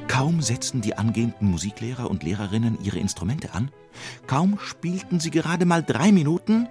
Kaum 0.09 0.42
setzten 0.42 0.81
die 0.81 0.97
angehenden 0.97 1.51
Musiklehrer 1.51 2.09
und 2.09 2.23
Lehrerinnen 2.23 2.79
ihre 2.85 2.99
Instrumente 2.99 3.53
an, 3.53 3.73
kaum 4.27 4.59
spielten 4.61 5.18
sie 5.18 5.31
gerade 5.31 5.64
mal 5.64 5.83
drei 5.83 6.12
Minuten, 6.12 6.68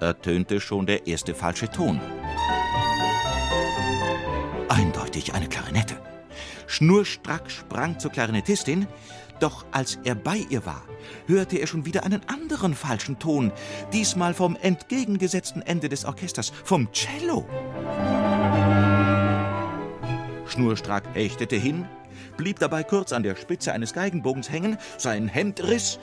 ertönte 0.00 0.60
schon 0.60 0.86
der 0.86 1.06
erste 1.06 1.34
falsche 1.34 1.68
Ton. 1.68 2.00
Eindeutig 4.70 5.34
eine 5.34 5.48
Klarinette. 5.48 5.96
Schnurstrack 6.68 7.50
sprang 7.50 7.98
zur 7.98 8.12
Klarinettistin, 8.12 8.86
doch 9.40 9.66
als 9.72 9.98
er 10.04 10.14
bei 10.14 10.46
ihr 10.48 10.64
war, 10.64 10.84
hörte 11.26 11.58
er 11.58 11.66
schon 11.66 11.86
wieder 11.86 12.04
einen 12.04 12.20
anderen 12.28 12.76
falschen 12.76 13.18
Ton, 13.18 13.50
diesmal 13.92 14.32
vom 14.32 14.54
entgegengesetzten 14.54 15.60
Ende 15.62 15.88
des 15.88 16.04
Orchesters, 16.04 16.52
vom 16.62 16.88
Cello. 16.92 17.48
Schnurstrack 20.46 21.02
hechtete 21.14 21.56
hin, 21.56 21.88
blieb 22.36 22.60
dabei 22.60 22.84
kurz 22.84 23.12
an 23.12 23.24
der 23.24 23.34
Spitze 23.34 23.72
eines 23.72 23.92
Geigenbogens 23.92 24.50
hängen, 24.50 24.78
sein 24.98 25.26
Hemd 25.26 25.64
riss. 25.64 25.98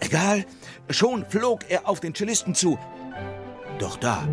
Egal, 0.00 0.44
schon 0.90 1.24
flog 1.24 1.60
er 1.68 1.88
auf 1.88 2.00
den 2.00 2.16
Cellisten 2.16 2.56
zu. 2.56 2.80
Doch 3.78 3.96
da. 3.96 4.26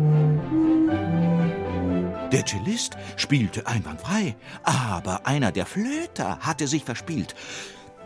Der 2.36 2.44
Cellist 2.44 2.98
spielte 3.16 3.66
einwandfrei, 3.66 4.36
aber 4.62 5.26
einer 5.26 5.52
der 5.52 5.64
Flöter 5.64 6.38
hatte 6.40 6.68
sich 6.68 6.84
verspielt. 6.84 7.34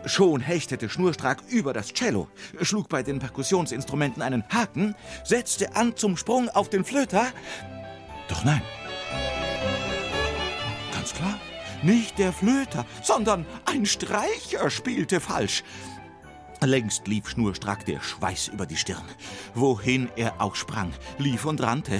Schon 0.05 0.39
hechtete 0.39 0.87
Schnurstrack 0.87 1.43
über 1.49 1.73
das 1.73 1.91
Cello, 1.91 2.29
schlug 2.61 2.87
bei 2.87 3.03
den 3.03 3.19
Perkussionsinstrumenten 3.19 4.21
einen 4.21 4.45
Haken, 4.47 4.95
setzte 5.25 5.75
an 5.75 5.97
zum 5.97 6.15
Sprung 6.15 6.47
auf 6.47 6.69
den 6.69 6.85
Flöter. 6.85 7.25
Doch 8.29 8.45
nein. 8.45 8.61
Ganz 10.93 11.13
klar, 11.13 11.37
nicht 11.83 12.17
der 12.17 12.31
Flöter, 12.31 12.85
sondern 13.03 13.45
ein 13.65 13.85
Streicher 13.85 14.69
spielte 14.69 15.19
falsch. 15.19 15.61
Längst 16.61 17.05
lief 17.05 17.27
Schnurstrack 17.27 17.85
der 17.85 17.99
Schweiß 17.99 18.47
über 18.47 18.65
die 18.65 18.77
Stirn. 18.77 19.03
Wohin 19.55 20.07
er 20.15 20.39
auch 20.39 20.55
sprang, 20.55 20.93
lief 21.17 21.43
und 21.43 21.61
rannte. 21.61 21.99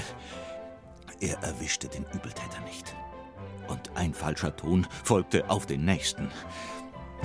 Er 1.21 1.41
erwischte 1.43 1.87
den 1.87 2.03
Übeltäter 2.13 2.59
nicht. 2.65 2.95
Und 3.67 3.91
ein 3.95 4.13
falscher 4.13 4.55
Ton 4.55 4.87
folgte 5.03 5.49
auf 5.49 5.65
den 5.65 5.85
nächsten. 5.85 6.29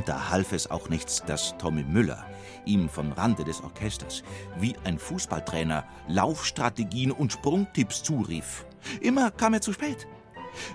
Da 0.04 0.28
half 0.28 0.52
es 0.52 0.70
auch 0.70 0.90
nichts, 0.90 1.24
dass 1.24 1.56
Tommy 1.56 1.82
Müller 1.82 2.24
ihm 2.66 2.88
vom 2.88 3.12
Rande 3.12 3.44
des 3.44 3.62
Orchesters 3.62 4.22
wie 4.59 4.76
ein 4.85 4.98
Fußballtrainer 4.98 5.85
Laufstrategien 6.09 7.11
und 7.11 7.32
Sprungtipps 7.32 8.02
zurief. 8.02 8.66
Immer 9.00 9.30
kam 9.30 9.54
er 9.54 9.62
zu 9.62 9.72
spät. 9.72 10.06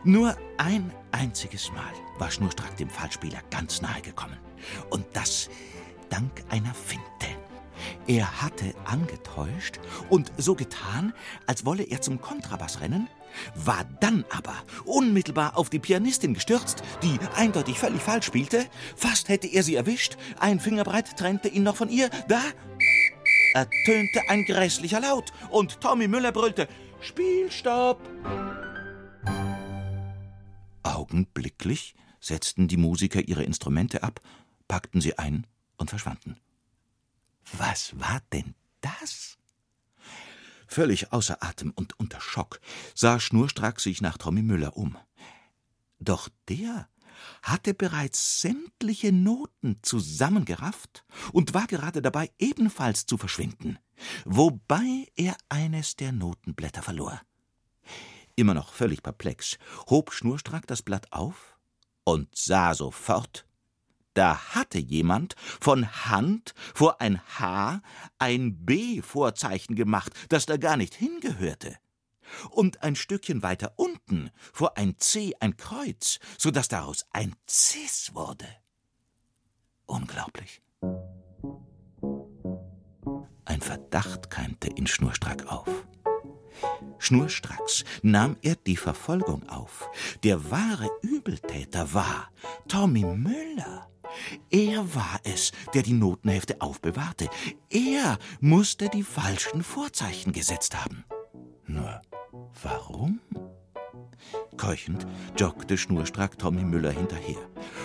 Nur 0.03 0.35
ein 0.57 0.91
einziges 1.11 1.71
Mal 1.71 1.93
war 2.17 2.31
Schnurstrack 2.31 2.75
dem 2.77 2.89
Fallspieler 2.89 3.39
ganz 3.51 3.81
nahe 3.81 4.01
gekommen. 4.01 4.37
Und 4.89 5.05
das 5.13 5.49
dank 6.09 6.43
einer 6.49 6.73
Finte. 6.73 7.40
Er 8.07 8.41
hatte 8.41 8.73
angetäuscht 8.85 9.79
und 10.09 10.31
so 10.37 10.55
getan, 10.55 11.13
als 11.47 11.65
wolle 11.65 11.83
er 11.83 12.01
zum 12.01 12.21
Kontrabass 12.21 12.81
rennen, 12.81 13.07
war 13.55 13.85
dann 13.99 14.25
aber 14.29 14.55
unmittelbar 14.85 15.57
auf 15.57 15.69
die 15.69 15.79
Pianistin 15.79 16.33
gestürzt, 16.33 16.83
die 17.03 17.17
eindeutig 17.35 17.79
völlig 17.79 18.01
falsch 18.01 18.25
spielte. 18.25 18.65
Fast 18.95 19.29
hätte 19.29 19.47
er 19.47 19.63
sie 19.63 19.75
erwischt, 19.75 20.17
ein 20.39 20.59
Fingerbreit 20.59 21.17
trennte 21.17 21.47
ihn 21.47 21.63
noch 21.63 21.75
von 21.75 21.89
ihr. 21.89 22.09
Da 22.27 22.41
ertönte 23.53 24.21
ein 24.29 24.45
grässlicher 24.45 24.99
Laut 24.99 25.31
und 25.49 25.79
Tommy 25.81 26.07
Müller 26.07 26.31
brüllte: 26.31 26.67
Spielstopp! 26.99 27.99
Augenblicklich 30.83 31.95
setzten 32.19 32.67
die 32.67 32.77
Musiker 32.77 33.27
ihre 33.27 33.43
Instrumente 33.43 34.03
ab, 34.03 34.19
packten 34.67 35.01
sie 35.01 35.17
ein 35.17 35.47
und 35.77 35.89
verschwanden. 35.89 36.37
Was 37.57 37.99
war 37.99 38.21
denn 38.31 38.55
das? 38.81 39.37
Völlig 40.67 41.11
außer 41.11 41.43
Atem 41.43 41.71
und 41.75 41.99
unter 41.99 42.21
Schock 42.21 42.61
sah 42.95 43.19
Schnurstrack 43.19 43.79
sich 43.79 44.01
nach 44.01 44.17
Tommy 44.17 44.41
Müller 44.41 44.77
um. 44.77 44.97
Doch 45.99 46.29
der 46.47 46.87
hatte 47.43 47.73
bereits 47.73 48.41
sämtliche 48.41 49.11
Noten 49.11 49.79
zusammengerafft 49.81 51.05
und 51.33 51.53
war 51.53 51.67
gerade 51.67 52.01
dabei, 52.01 52.31
ebenfalls 52.39 53.05
zu 53.05 53.17
verschwinden, 53.17 53.77
wobei 54.25 55.07
er 55.15 55.35
eines 55.49 55.95
der 55.95 56.11
Notenblätter 56.11 56.81
verlor. 56.81 57.21
Immer 58.35 58.53
noch 58.53 58.73
völlig 58.73 59.03
perplex, 59.03 59.57
hob 59.89 60.13
Schnurstrack 60.13 60.65
das 60.67 60.81
Blatt 60.81 61.11
auf 61.11 61.57
und 62.03 62.35
sah 62.35 62.73
sofort, 62.73 63.45
da 64.13 64.55
hatte 64.55 64.79
jemand 64.79 65.35
von 65.59 65.89
Hand 66.05 66.53
vor 66.73 67.01
ein 67.01 67.21
H 67.39 67.81
ein 68.19 68.65
B-Vorzeichen 68.65 69.75
gemacht, 69.75 70.13
das 70.29 70.45
da 70.45 70.57
gar 70.57 70.77
nicht 70.77 70.95
hingehörte. 70.95 71.77
Und 72.49 72.81
ein 72.83 72.95
Stückchen 72.95 73.43
weiter 73.43 73.73
unten 73.75 74.31
vor 74.53 74.77
ein 74.77 74.97
C 74.97 75.33
ein 75.39 75.57
Kreuz, 75.57 76.19
so 76.37 76.51
dass 76.51 76.67
daraus 76.67 77.05
ein 77.11 77.35
Cis 77.49 78.11
wurde. 78.13 78.47
Unglaublich. 79.85 80.61
Ein 83.45 83.61
Verdacht 83.61 84.29
keimte 84.29 84.69
in 84.69 84.87
Schnurstrack 84.87 85.51
auf. 85.51 85.67
Schnurstracks 86.99 87.83
nahm 88.01 88.37
er 88.41 88.55
die 88.55 88.77
Verfolgung 88.77 89.49
auf. 89.49 89.89
Der 90.23 90.51
wahre 90.51 90.89
Übeltäter 91.01 91.93
war 91.93 92.29
Tommy 92.67 93.03
Müller. 93.03 93.90
Er 94.49 94.95
war 94.95 95.19
es, 95.23 95.51
der 95.73 95.83
die 95.83 95.93
Notenhefte 95.93 96.61
aufbewahrte. 96.61 97.29
Er 97.69 98.17
musste 98.39 98.89
die 98.89 99.03
falschen 99.03 99.63
Vorzeichen 99.63 100.31
gesetzt 100.33 100.75
haben. 100.75 101.03
Nur 101.65 102.01
warum? 102.61 103.19
Keuchend 104.57 105.07
joggte 105.37 105.77
schnurstrack 105.77 106.37
Tommy 106.37 106.63
Müller 106.63 106.91
hinterher 106.91 107.39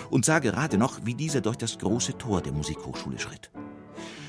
und 0.09 0.25
sah 0.25 0.39
gerade 0.39 0.77
noch, 0.77 1.05
wie 1.05 1.15
dieser 1.15 1.41
durch 1.41 1.57
das 1.57 1.79
große 1.79 2.17
Tor 2.17 2.41
der 2.41 2.53
Musikhochschule 2.53 3.19
schritt. 3.19 3.51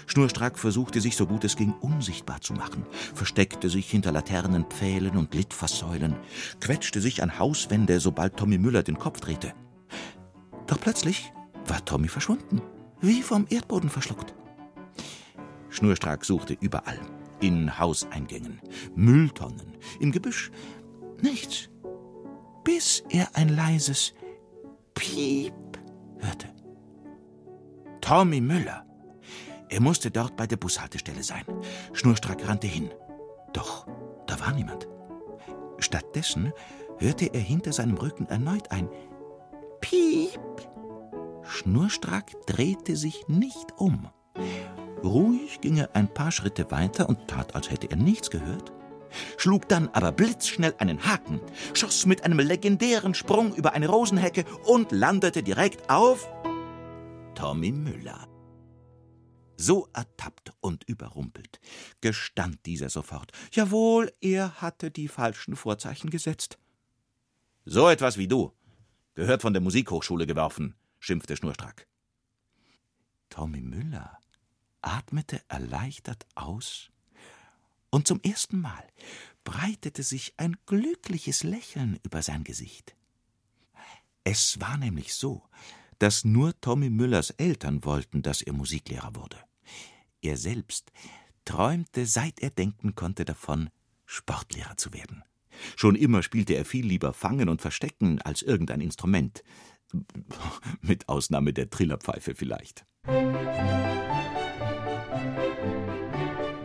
Schnurstrack 0.06 0.58
versuchte 0.58 1.02
sich 1.02 1.16
so 1.16 1.26
gut 1.26 1.44
es 1.44 1.56
ging 1.56 1.74
unsichtbar 1.80 2.40
zu 2.40 2.54
machen, 2.54 2.86
versteckte 3.14 3.68
sich 3.68 3.90
hinter 3.90 4.10
Laternen, 4.10 4.64
Pfählen 4.64 5.16
und 5.18 5.34
Litfaßsäulen, 5.34 6.16
quetschte 6.60 7.02
sich 7.02 7.22
an 7.22 7.38
Hauswände, 7.38 8.00
sobald 8.00 8.36
Tommy 8.36 8.56
Müller 8.56 8.82
den 8.82 8.98
Kopf 8.98 9.20
drehte. 9.20 9.52
Doch 10.66 10.80
plötzlich 10.80 11.32
war 11.68 11.84
Tommy 11.84 12.08
verschwunden, 12.08 12.62
wie 13.00 13.22
vom 13.22 13.46
Erdboden 13.48 13.90
verschluckt. 13.90 14.34
Schnurstrack 15.70 16.24
suchte 16.24 16.56
überall, 16.60 16.98
in 17.40 17.78
Hauseingängen, 17.78 18.60
Mülltonnen, 18.94 19.76
im 20.00 20.12
Gebüsch, 20.12 20.50
nichts, 21.20 21.68
bis 22.64 23.04
er 23.10 23.28
ein 23.34 23.50
leises 23.50 24.14
Piep 24.94 25.54
hörte. 26.18 26.48
Tommy 28.00 28.40
Müller. 28.40 28.84
Er 29.68 29.80
musste 29.80 30.10
dort 30.10 30.36
bei 30.36 30.46
der 30.46 30.56
Bushaltestelle 30.56 31.22
sein. 31.22 31.44
Schnurstrack 31.92 32.48
rannte 32.48 32.66
hin. 32.66 32.90
Doch 33.52 33.86
da 34.26 34.40
war 34.40 34.52
niemand. 34.52 34.88
Stattdessen 35.78 36.52
hörte 36.98 37.26
er 37.26 37.40
hinter 37.40 37.72
seinem 37.72 37.96
Rücken 37.98 38.26
erneut 38.26 38.70
ein 38.70 38.88
Piep. 39.80 40.40
Schnurstrack 41.48 42.46
drehte 42.46 42.96
sich 42.96 43.26
nicht 43.28 43.72
um. 43.76 44.08
Ruhig 45.02 45.60
ging 45.60 45.78
er 45.78 45.94
ein 45.94 46.12
paar 46.12 46.30
Schritte 46.30 46.70
weiter 46.70 47.08
und 47.08 47.28
tat, 47.28 47.54
als 47.54 47.70
hätte 47.70 47.90
er 47.90 47.96
nichts 47.96 48.30
gehört, 48.30 48.72
schlug 49.36 49.68
dann 49.68 49.88
aber 49.88 50.12
blitzschnell 50.12 50.74
einen 50.78 51.04
Haken, 51.04 51.40
schoss 51.74 52.06
mit 52.06 52.24
einem 52.24 52.38
legendären 52.38 53.14
Sprung 53.14 53.54
über 53.54 53.72
eine 53.72 53.88
Rosenhecke 53.88 54.44
und 54.66 54.92
landete 54.92 55.42
direkt 55.42 55.88
auf 55.88 56.28
Tommy 57.34 57.72
Müller. 57.72 58.26
So 59.56 59.88
ertappt 59.92 60.52
und 60.60 60.84
überrumpelt 60.84 61.60
gestand 62.00 62.64
dieser 62.66 62.90
sofort. 62.90 63.32
Jawohl, 63.52 64.12
er 64.20 64.60
hatte 64.60 64.90
die 64.90 65.08
falschen 65.08 65.56
Vorzeichen 65.56 66.10
gesetzt. 66.10 66.58
So 67.64 67.88
etwas 67.88 68.18
wie 68.18 68.28
du 68.28 68.52
gehört 69.14 69.42
von 69.42 69.52
der 69.52 69.60
Musikhochschule 69.60 70.28
geworfen, 70.28 70.76
schimpfte 70.98 71.36
Schnurstrack. 71.36 71.86
Tommy 73.30 73.60
Müller 73.60 74.18
atmete 74.82 75.42
erleichtert 75.48 76.26
aus, 76.34 76.90
und 77.90 78.06
zum 78.06 78.20
ersten 78.22 78.60
Mal 78.60 78.86
breitete 79.44 80.02
sich 80.02 80.34
ein 80.36 80.56
glückliches 80.66 81.42
Lächeln 81.42 81.98
über 82.02 82.22
sein 82.22 82.44
Gesicht. 82.44 82.94
Es 84.24 84.60
war 84.60 84.76
nämlich 84.76 85.14
so, 85.14 85.42
dass 85.98 86.24
nur 86.24 86.60
Tommy 86.60 86.90
Müllers 86.90 87.30
Eltern 87.30 87.84
wollten, 87.84 88.22
dass 88.22 88.42
er 88.42 88.52
Musiklehrer 88.52 89.14
wurde. 89.14 89.38
Er 90.20 90.36
selbst 90.36 90.92
träumte, 91.44 92.04
seit 92.04 92.40
er 92.40 92.50
denken 92.50 92.94
konnte, 92.94 93.24
davon, 93.24 93.70
Sportlehrer 94.04 94.76
zu 94.76 94.92
werden. 94.92 95.24
Schon 95.76 95.96
immer 95.96 96.22
spielte 96.22 96.54
er 96.54 96.64
viel 96.64 96.86
lieber 96.86 97.12
Fangen 97.14 97.48
und 97.48 97.62
Verstecken 97.62 98.20
als 98.22 98.42
irgendein 98.42 98.80
Instrument. 98.80 99.42
Mit 100.80 101.08
Ausnahme 101.08 101.52
der 101.52 101.70
Trillerpfeife 101.70 102.34
vielleicht. 102.34 102.84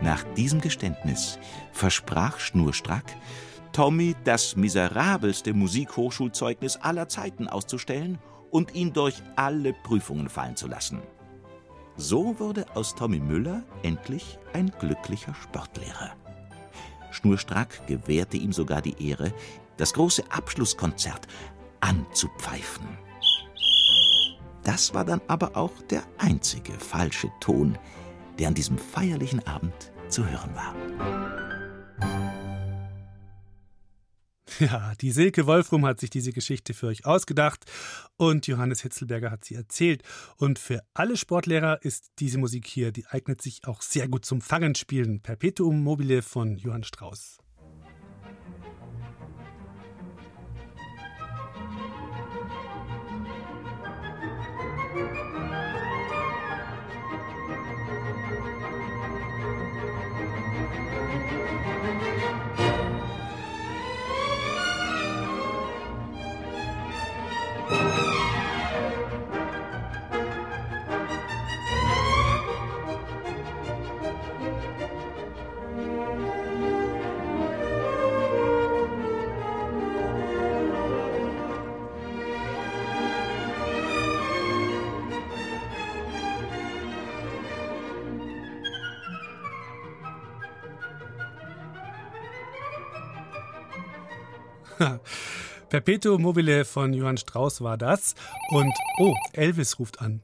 Nach 0.02 0.22
diesem 0.34 0.60
Geständnis 0.60 1.38
versprach 1.72 2.38
Schnurstrack, 2.38 3.16
Tommy 3.72 4.14
das 4.24 4.54
miserabelste 4.54 5.54
Musikhochschulzeugnis 5.54 6.76
aller 6.76 7.08
Zeiten 7.08 7.48
auszustellen 7.48 8.18
und 8.50 8.74
ihn 8.74 8.92
durch 8.92 9.22
alle 9.34 9.72
Prüfungen 9.72 10.28
fallen 10.28 10.56
zu 10.56 10.68
lassen. 10.68 11.00
So 11.96 12.38
wurde 12.38 12.66
aus 12.74 12.94
Tommy 12.94 13.18
Müller 13.18 13.64
endlich 13.82 14.38
ein 14.52 14.70
glücklicher 14.78 15.34
Sportlehrer. 15.34 16.12
Schnurstrack 17.10 17.86
gewährte 17.86 18.36
ihm 18.36 18.52
sogar 18.52 18.82
die 18.82 19.08
Ehre, 19.08 19.32
das 19.76 19.94
große 19.94 20.22
Abschlusskonzert 20.30 21.26
anzupfeifen. 21.80 22.86
Das 24.64 24.94
war 24.94 25.04
dann 25.04 25.20
aber 25.28 25.56
auch 25.56 25.72
der 25.90 26.02
einzige 26.18 26.72
falsche 26.72 27.30
Ton, 27.40 27.78
der 28.38 28.48
an 28.48 28.54
diesem 28.54 28.78
feierlichen 28.78 29.46
Abend 29.46 29.92
zu 30.08 30.26
hören 30.28 30.54
war. 30.54 30.74
Ja, 34.60 34.92
die 35.00 35.10
Silke 35.10 35.46
Wolfrum 35.46 35.84
hat 35.84 35.98
sich 35.98 36.10
diese 36.10 36.32
Geschichte 36.32 36.74
für 36.74 36.86
euch 36.86 37.04
ausgedacht 37.04 37.64
und 38.16 38.46
Johannes 38.46 38.82
Hitzelberger 38.82 39.32
hat 39.32 39.44
sie 39.44 39.56
erzählt. 39.56 40.02
Und 40.36 40.60
für 40.60 40.84
alle 40.94 41.16
Sportlehrer 41.16 41.82
ist 41.82 42.12
diese 42.20 42.38
Musik 42.38 42.66
hier, 42.68 42.92
die 42.92 43.06
eignet 43.06 43.42
sich 43.42 43.66
auch 43.66 43.82
sehr 43.82 44.06
gut 44.08 44.24
zum 44.24 44.40
Fangenspielen. 44.40 45.20
Perpetuum 45.20 45.82
mobile 45.82 46.22
von 46.22 46.56
Johann 46.56 46.84
Strauss. 46.84 47.38
Perpetuum 95.68 96.22
mobile 96.22 96.64
von 96.64 96.92
Johann 96.92 97.16
Strauss 97.16 97.60
war 97.60 97.76
das. 97.76 98.14
Und 98.50 98.72
oh, 98.98 99.14
Elvis 99.32 99.78
ruft 99.78 100.00
an. 100.00 100.22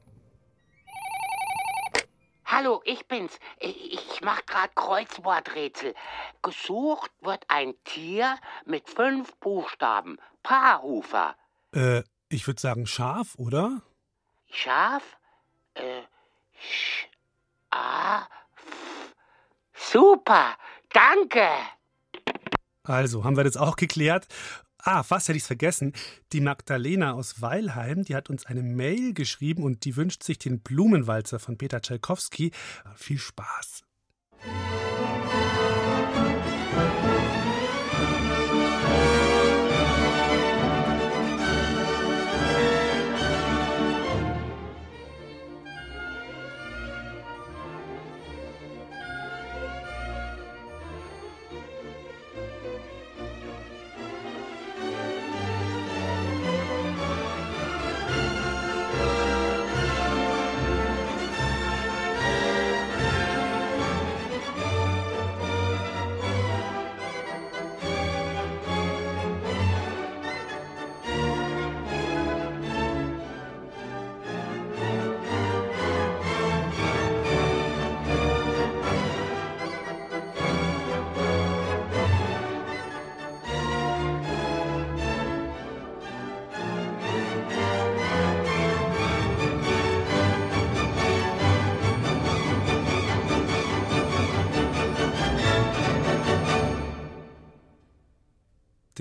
Hallo, 2.45 2.81
ich 2.83 3.07
bin's. 3.07 3.39
Ich 3.59 4.19
mach 4.21 4.45
grad 4.45 4.75
Kreuzworträtsel. 4.75 5.95
Gesucht 6.41 7.11
wird 7.21 7.45
ein 7.47 7.73
Tier 7.85 8.37
mit 8.65 8.89
fünf 8.89 9.33
Buchstaben. 9.37 10.17
Paarhufer. 10.43 11.35
Äh, 11.73 12.03
ich 12.29 12.45
würde 12.47 12.59
sagen 12.59 12.85
Schaf, 12.87 13.35
oder? 13.35 13.81
Schaf? 14.49 15.17
Äh, 15.75 16.01
Sch, 16.59 17.07
A, 17.71 18.27
F. 18.55 19.15
Super, 19.73 20.55
danke. 20.89 21.47
Also, 22.83 23.23
haben 23.23 23.37
wir 23.37 23.43
das 23.43 23.57
auch 23.57 23.75
geklärt? 23.75 24.27
Ah, 24.83 25.03
fast 25.03 25.27
hätte 25.27 25.37
ich 25.37 25.43
es 25.43 25.47
vergessen. 25.47 25.93
Die 26.33 26.41
Magdalena 26.41 27.13
aus 27.13 27.41
Weilheim, 27.41 28.03
die 28.03 28.15
hat 28.15 28.29
uns 28.29 28.47
eine 28.47 28.63
Mail 28.63 29.13
geschrieben 29.13 29.63
und 29.63 29.85
die 29.85 29.95
wünscht 29.95 30.23
sich 30.23 30.39
den 30.39 30.59
Blumenwalzer 30.61 31.39
von 31.39 31.57
Peter 31.57 31.81
Tschaikowski. 31.81 32.51
Viel 32.95 33.19
Spaß. 33.19 33.83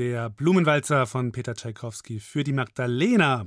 Der 0.01 0.31
Blumenwalzer 0.31 1.05
von 1.05 1.31
Peter 1.31 1.55
Tschaikowski 1.55 2.21
für 2.21 2.43
die 2.43 2.55
Magdalena. 2.55 3.47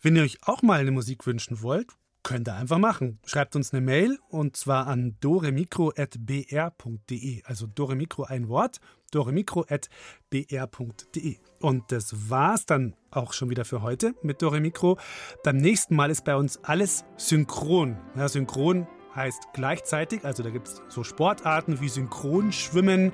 Wenn 0.00 0.16
ihr 0.16 0.22
euch 0.22 0.38
auch 0.40 0.62
mal 0.62 0.80
eine 0.80 0.90
Musik 0.90 1.26
wünschen 1.26 1.60
wollt, 1.60 1.88
könnt 2.22 2.48
ihr 2.48 2.54
einfach 2.54 2.78
machen. 2.78 3.18
Schreibt 3.26 3.56
uns 3.56 3.74
eine 3.74 3.82
Mail 3.82 4.18
und 4.30 4.56
zwar 4.56 4.86
an 4.86 5.18
doremikro.br.de. 5.20 7.42
Also 7.44 7.66
doremikro 7.66 8.24
ein 8.24 8.48
Wort, 8.48 8.78
doremikro.br.de. 9.10 11.36
Und 11.60 11.92
das 11.92 12.30
war's 12.30 12.64
dann 12.64 12.96
auch 13.10 13.34
schon 13.34 13.50
wieder 13.50 13.66
für 13.66 13.82
heute 13.82 14.14
mit 14.22 14.40
Doremikro. 14.40 14.98
Beim 15.44 15.58
nächsten 15.58 15.94
Mal 15.94 16.10
ist 16.10 16.24
bei 16.24 16.36
uns 16.36 16.56
alles 16.64 17.04
synchron. 17.18 17.98
Ja, 18.16 18.28
synchron 18.28 18.86
heißt 19.14 19.48
gleichzeitig, 19.52 20.24
also 20.24 20.42
da 20.42 20.48
gibt 20.48 20.68
es 20.68 20.80
so 20.88 21.04
Sportarten 21.04 21.80
wie 21.80 21.90
Synchronschwimmen 21.90 23.12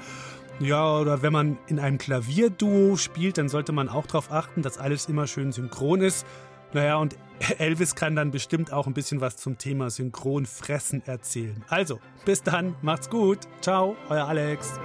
ja, 0.61 0.99
oder 0.99 1.23
wenn 1.23 1.33
man 1.33 1.59
in 1.69 1.79
einem 1.79 1.99
Klavierduo 1.99 2.97
spielt, 2.97 3.39
dann 3.39 3.49
sollte 3.49 3.73
man 3.73 3.89
auch 3.89 4.07
darauf 4.07 4.33
achten, 4.33 4.63
dass 4.63 4.79
alles 4.79 5.07
immer 5.07 5.27
schön 5.27 5.53
synchron 5.53 6.01
ist. 6.01 6.27
Naja, 6.73 6.97
und 6.97 7.17
Elvis 7.59 7.95
kann 7.95 8.17
dann 8.17 8.31
bestimmt 8.31 8.73
auch 8.73 8.87
ein 8.87 8.95
bisschen 8.95 9.21
was 9.21 9.37
zum 9.37 9.59
Thema 9.59 9.91
Synchronfressen 9.91 11.07
erzählen. 11.07 11.65
Also, 11.69 12.01
bis 12.25 12.43
dann, 12.43 12.75
macht's 12.83 13.09
gut. 13.09 13.39
Ciao, 13.61 13.97
euer 14.09 14.27
Alex. 14.27 14.79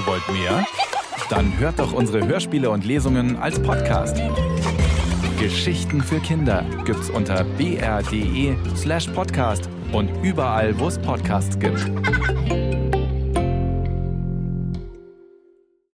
Ihr 0.00 0.06
wollt 0.06 0.26
mehr? 0.32 0.64
Dann 1.28 1.58
hört 1.58 1.78
doch 1.78 1.92
unsere 1.92 2.26
Hörspiele 2.26 2.70
und 2.70 2.86
Lesungen 2.86 3.36
als 3.36 3.60
Podcast. 3.60 4.16
Geschichten 5.38 6.00
für 6.00 6.20
Kinder 6.20 6.64
gibt's 6.86 7.10
unter 7.10 7.44
br.de 7.44 8.56
slash 8.76 9.08
podcast 9.08 9.68
und 9.92 10.08
überall, 10.22 10.78
wo 10.78 10.88
es 10.88 10.98
Podcasts 10.98 11.58
gibt. 11.58 11.84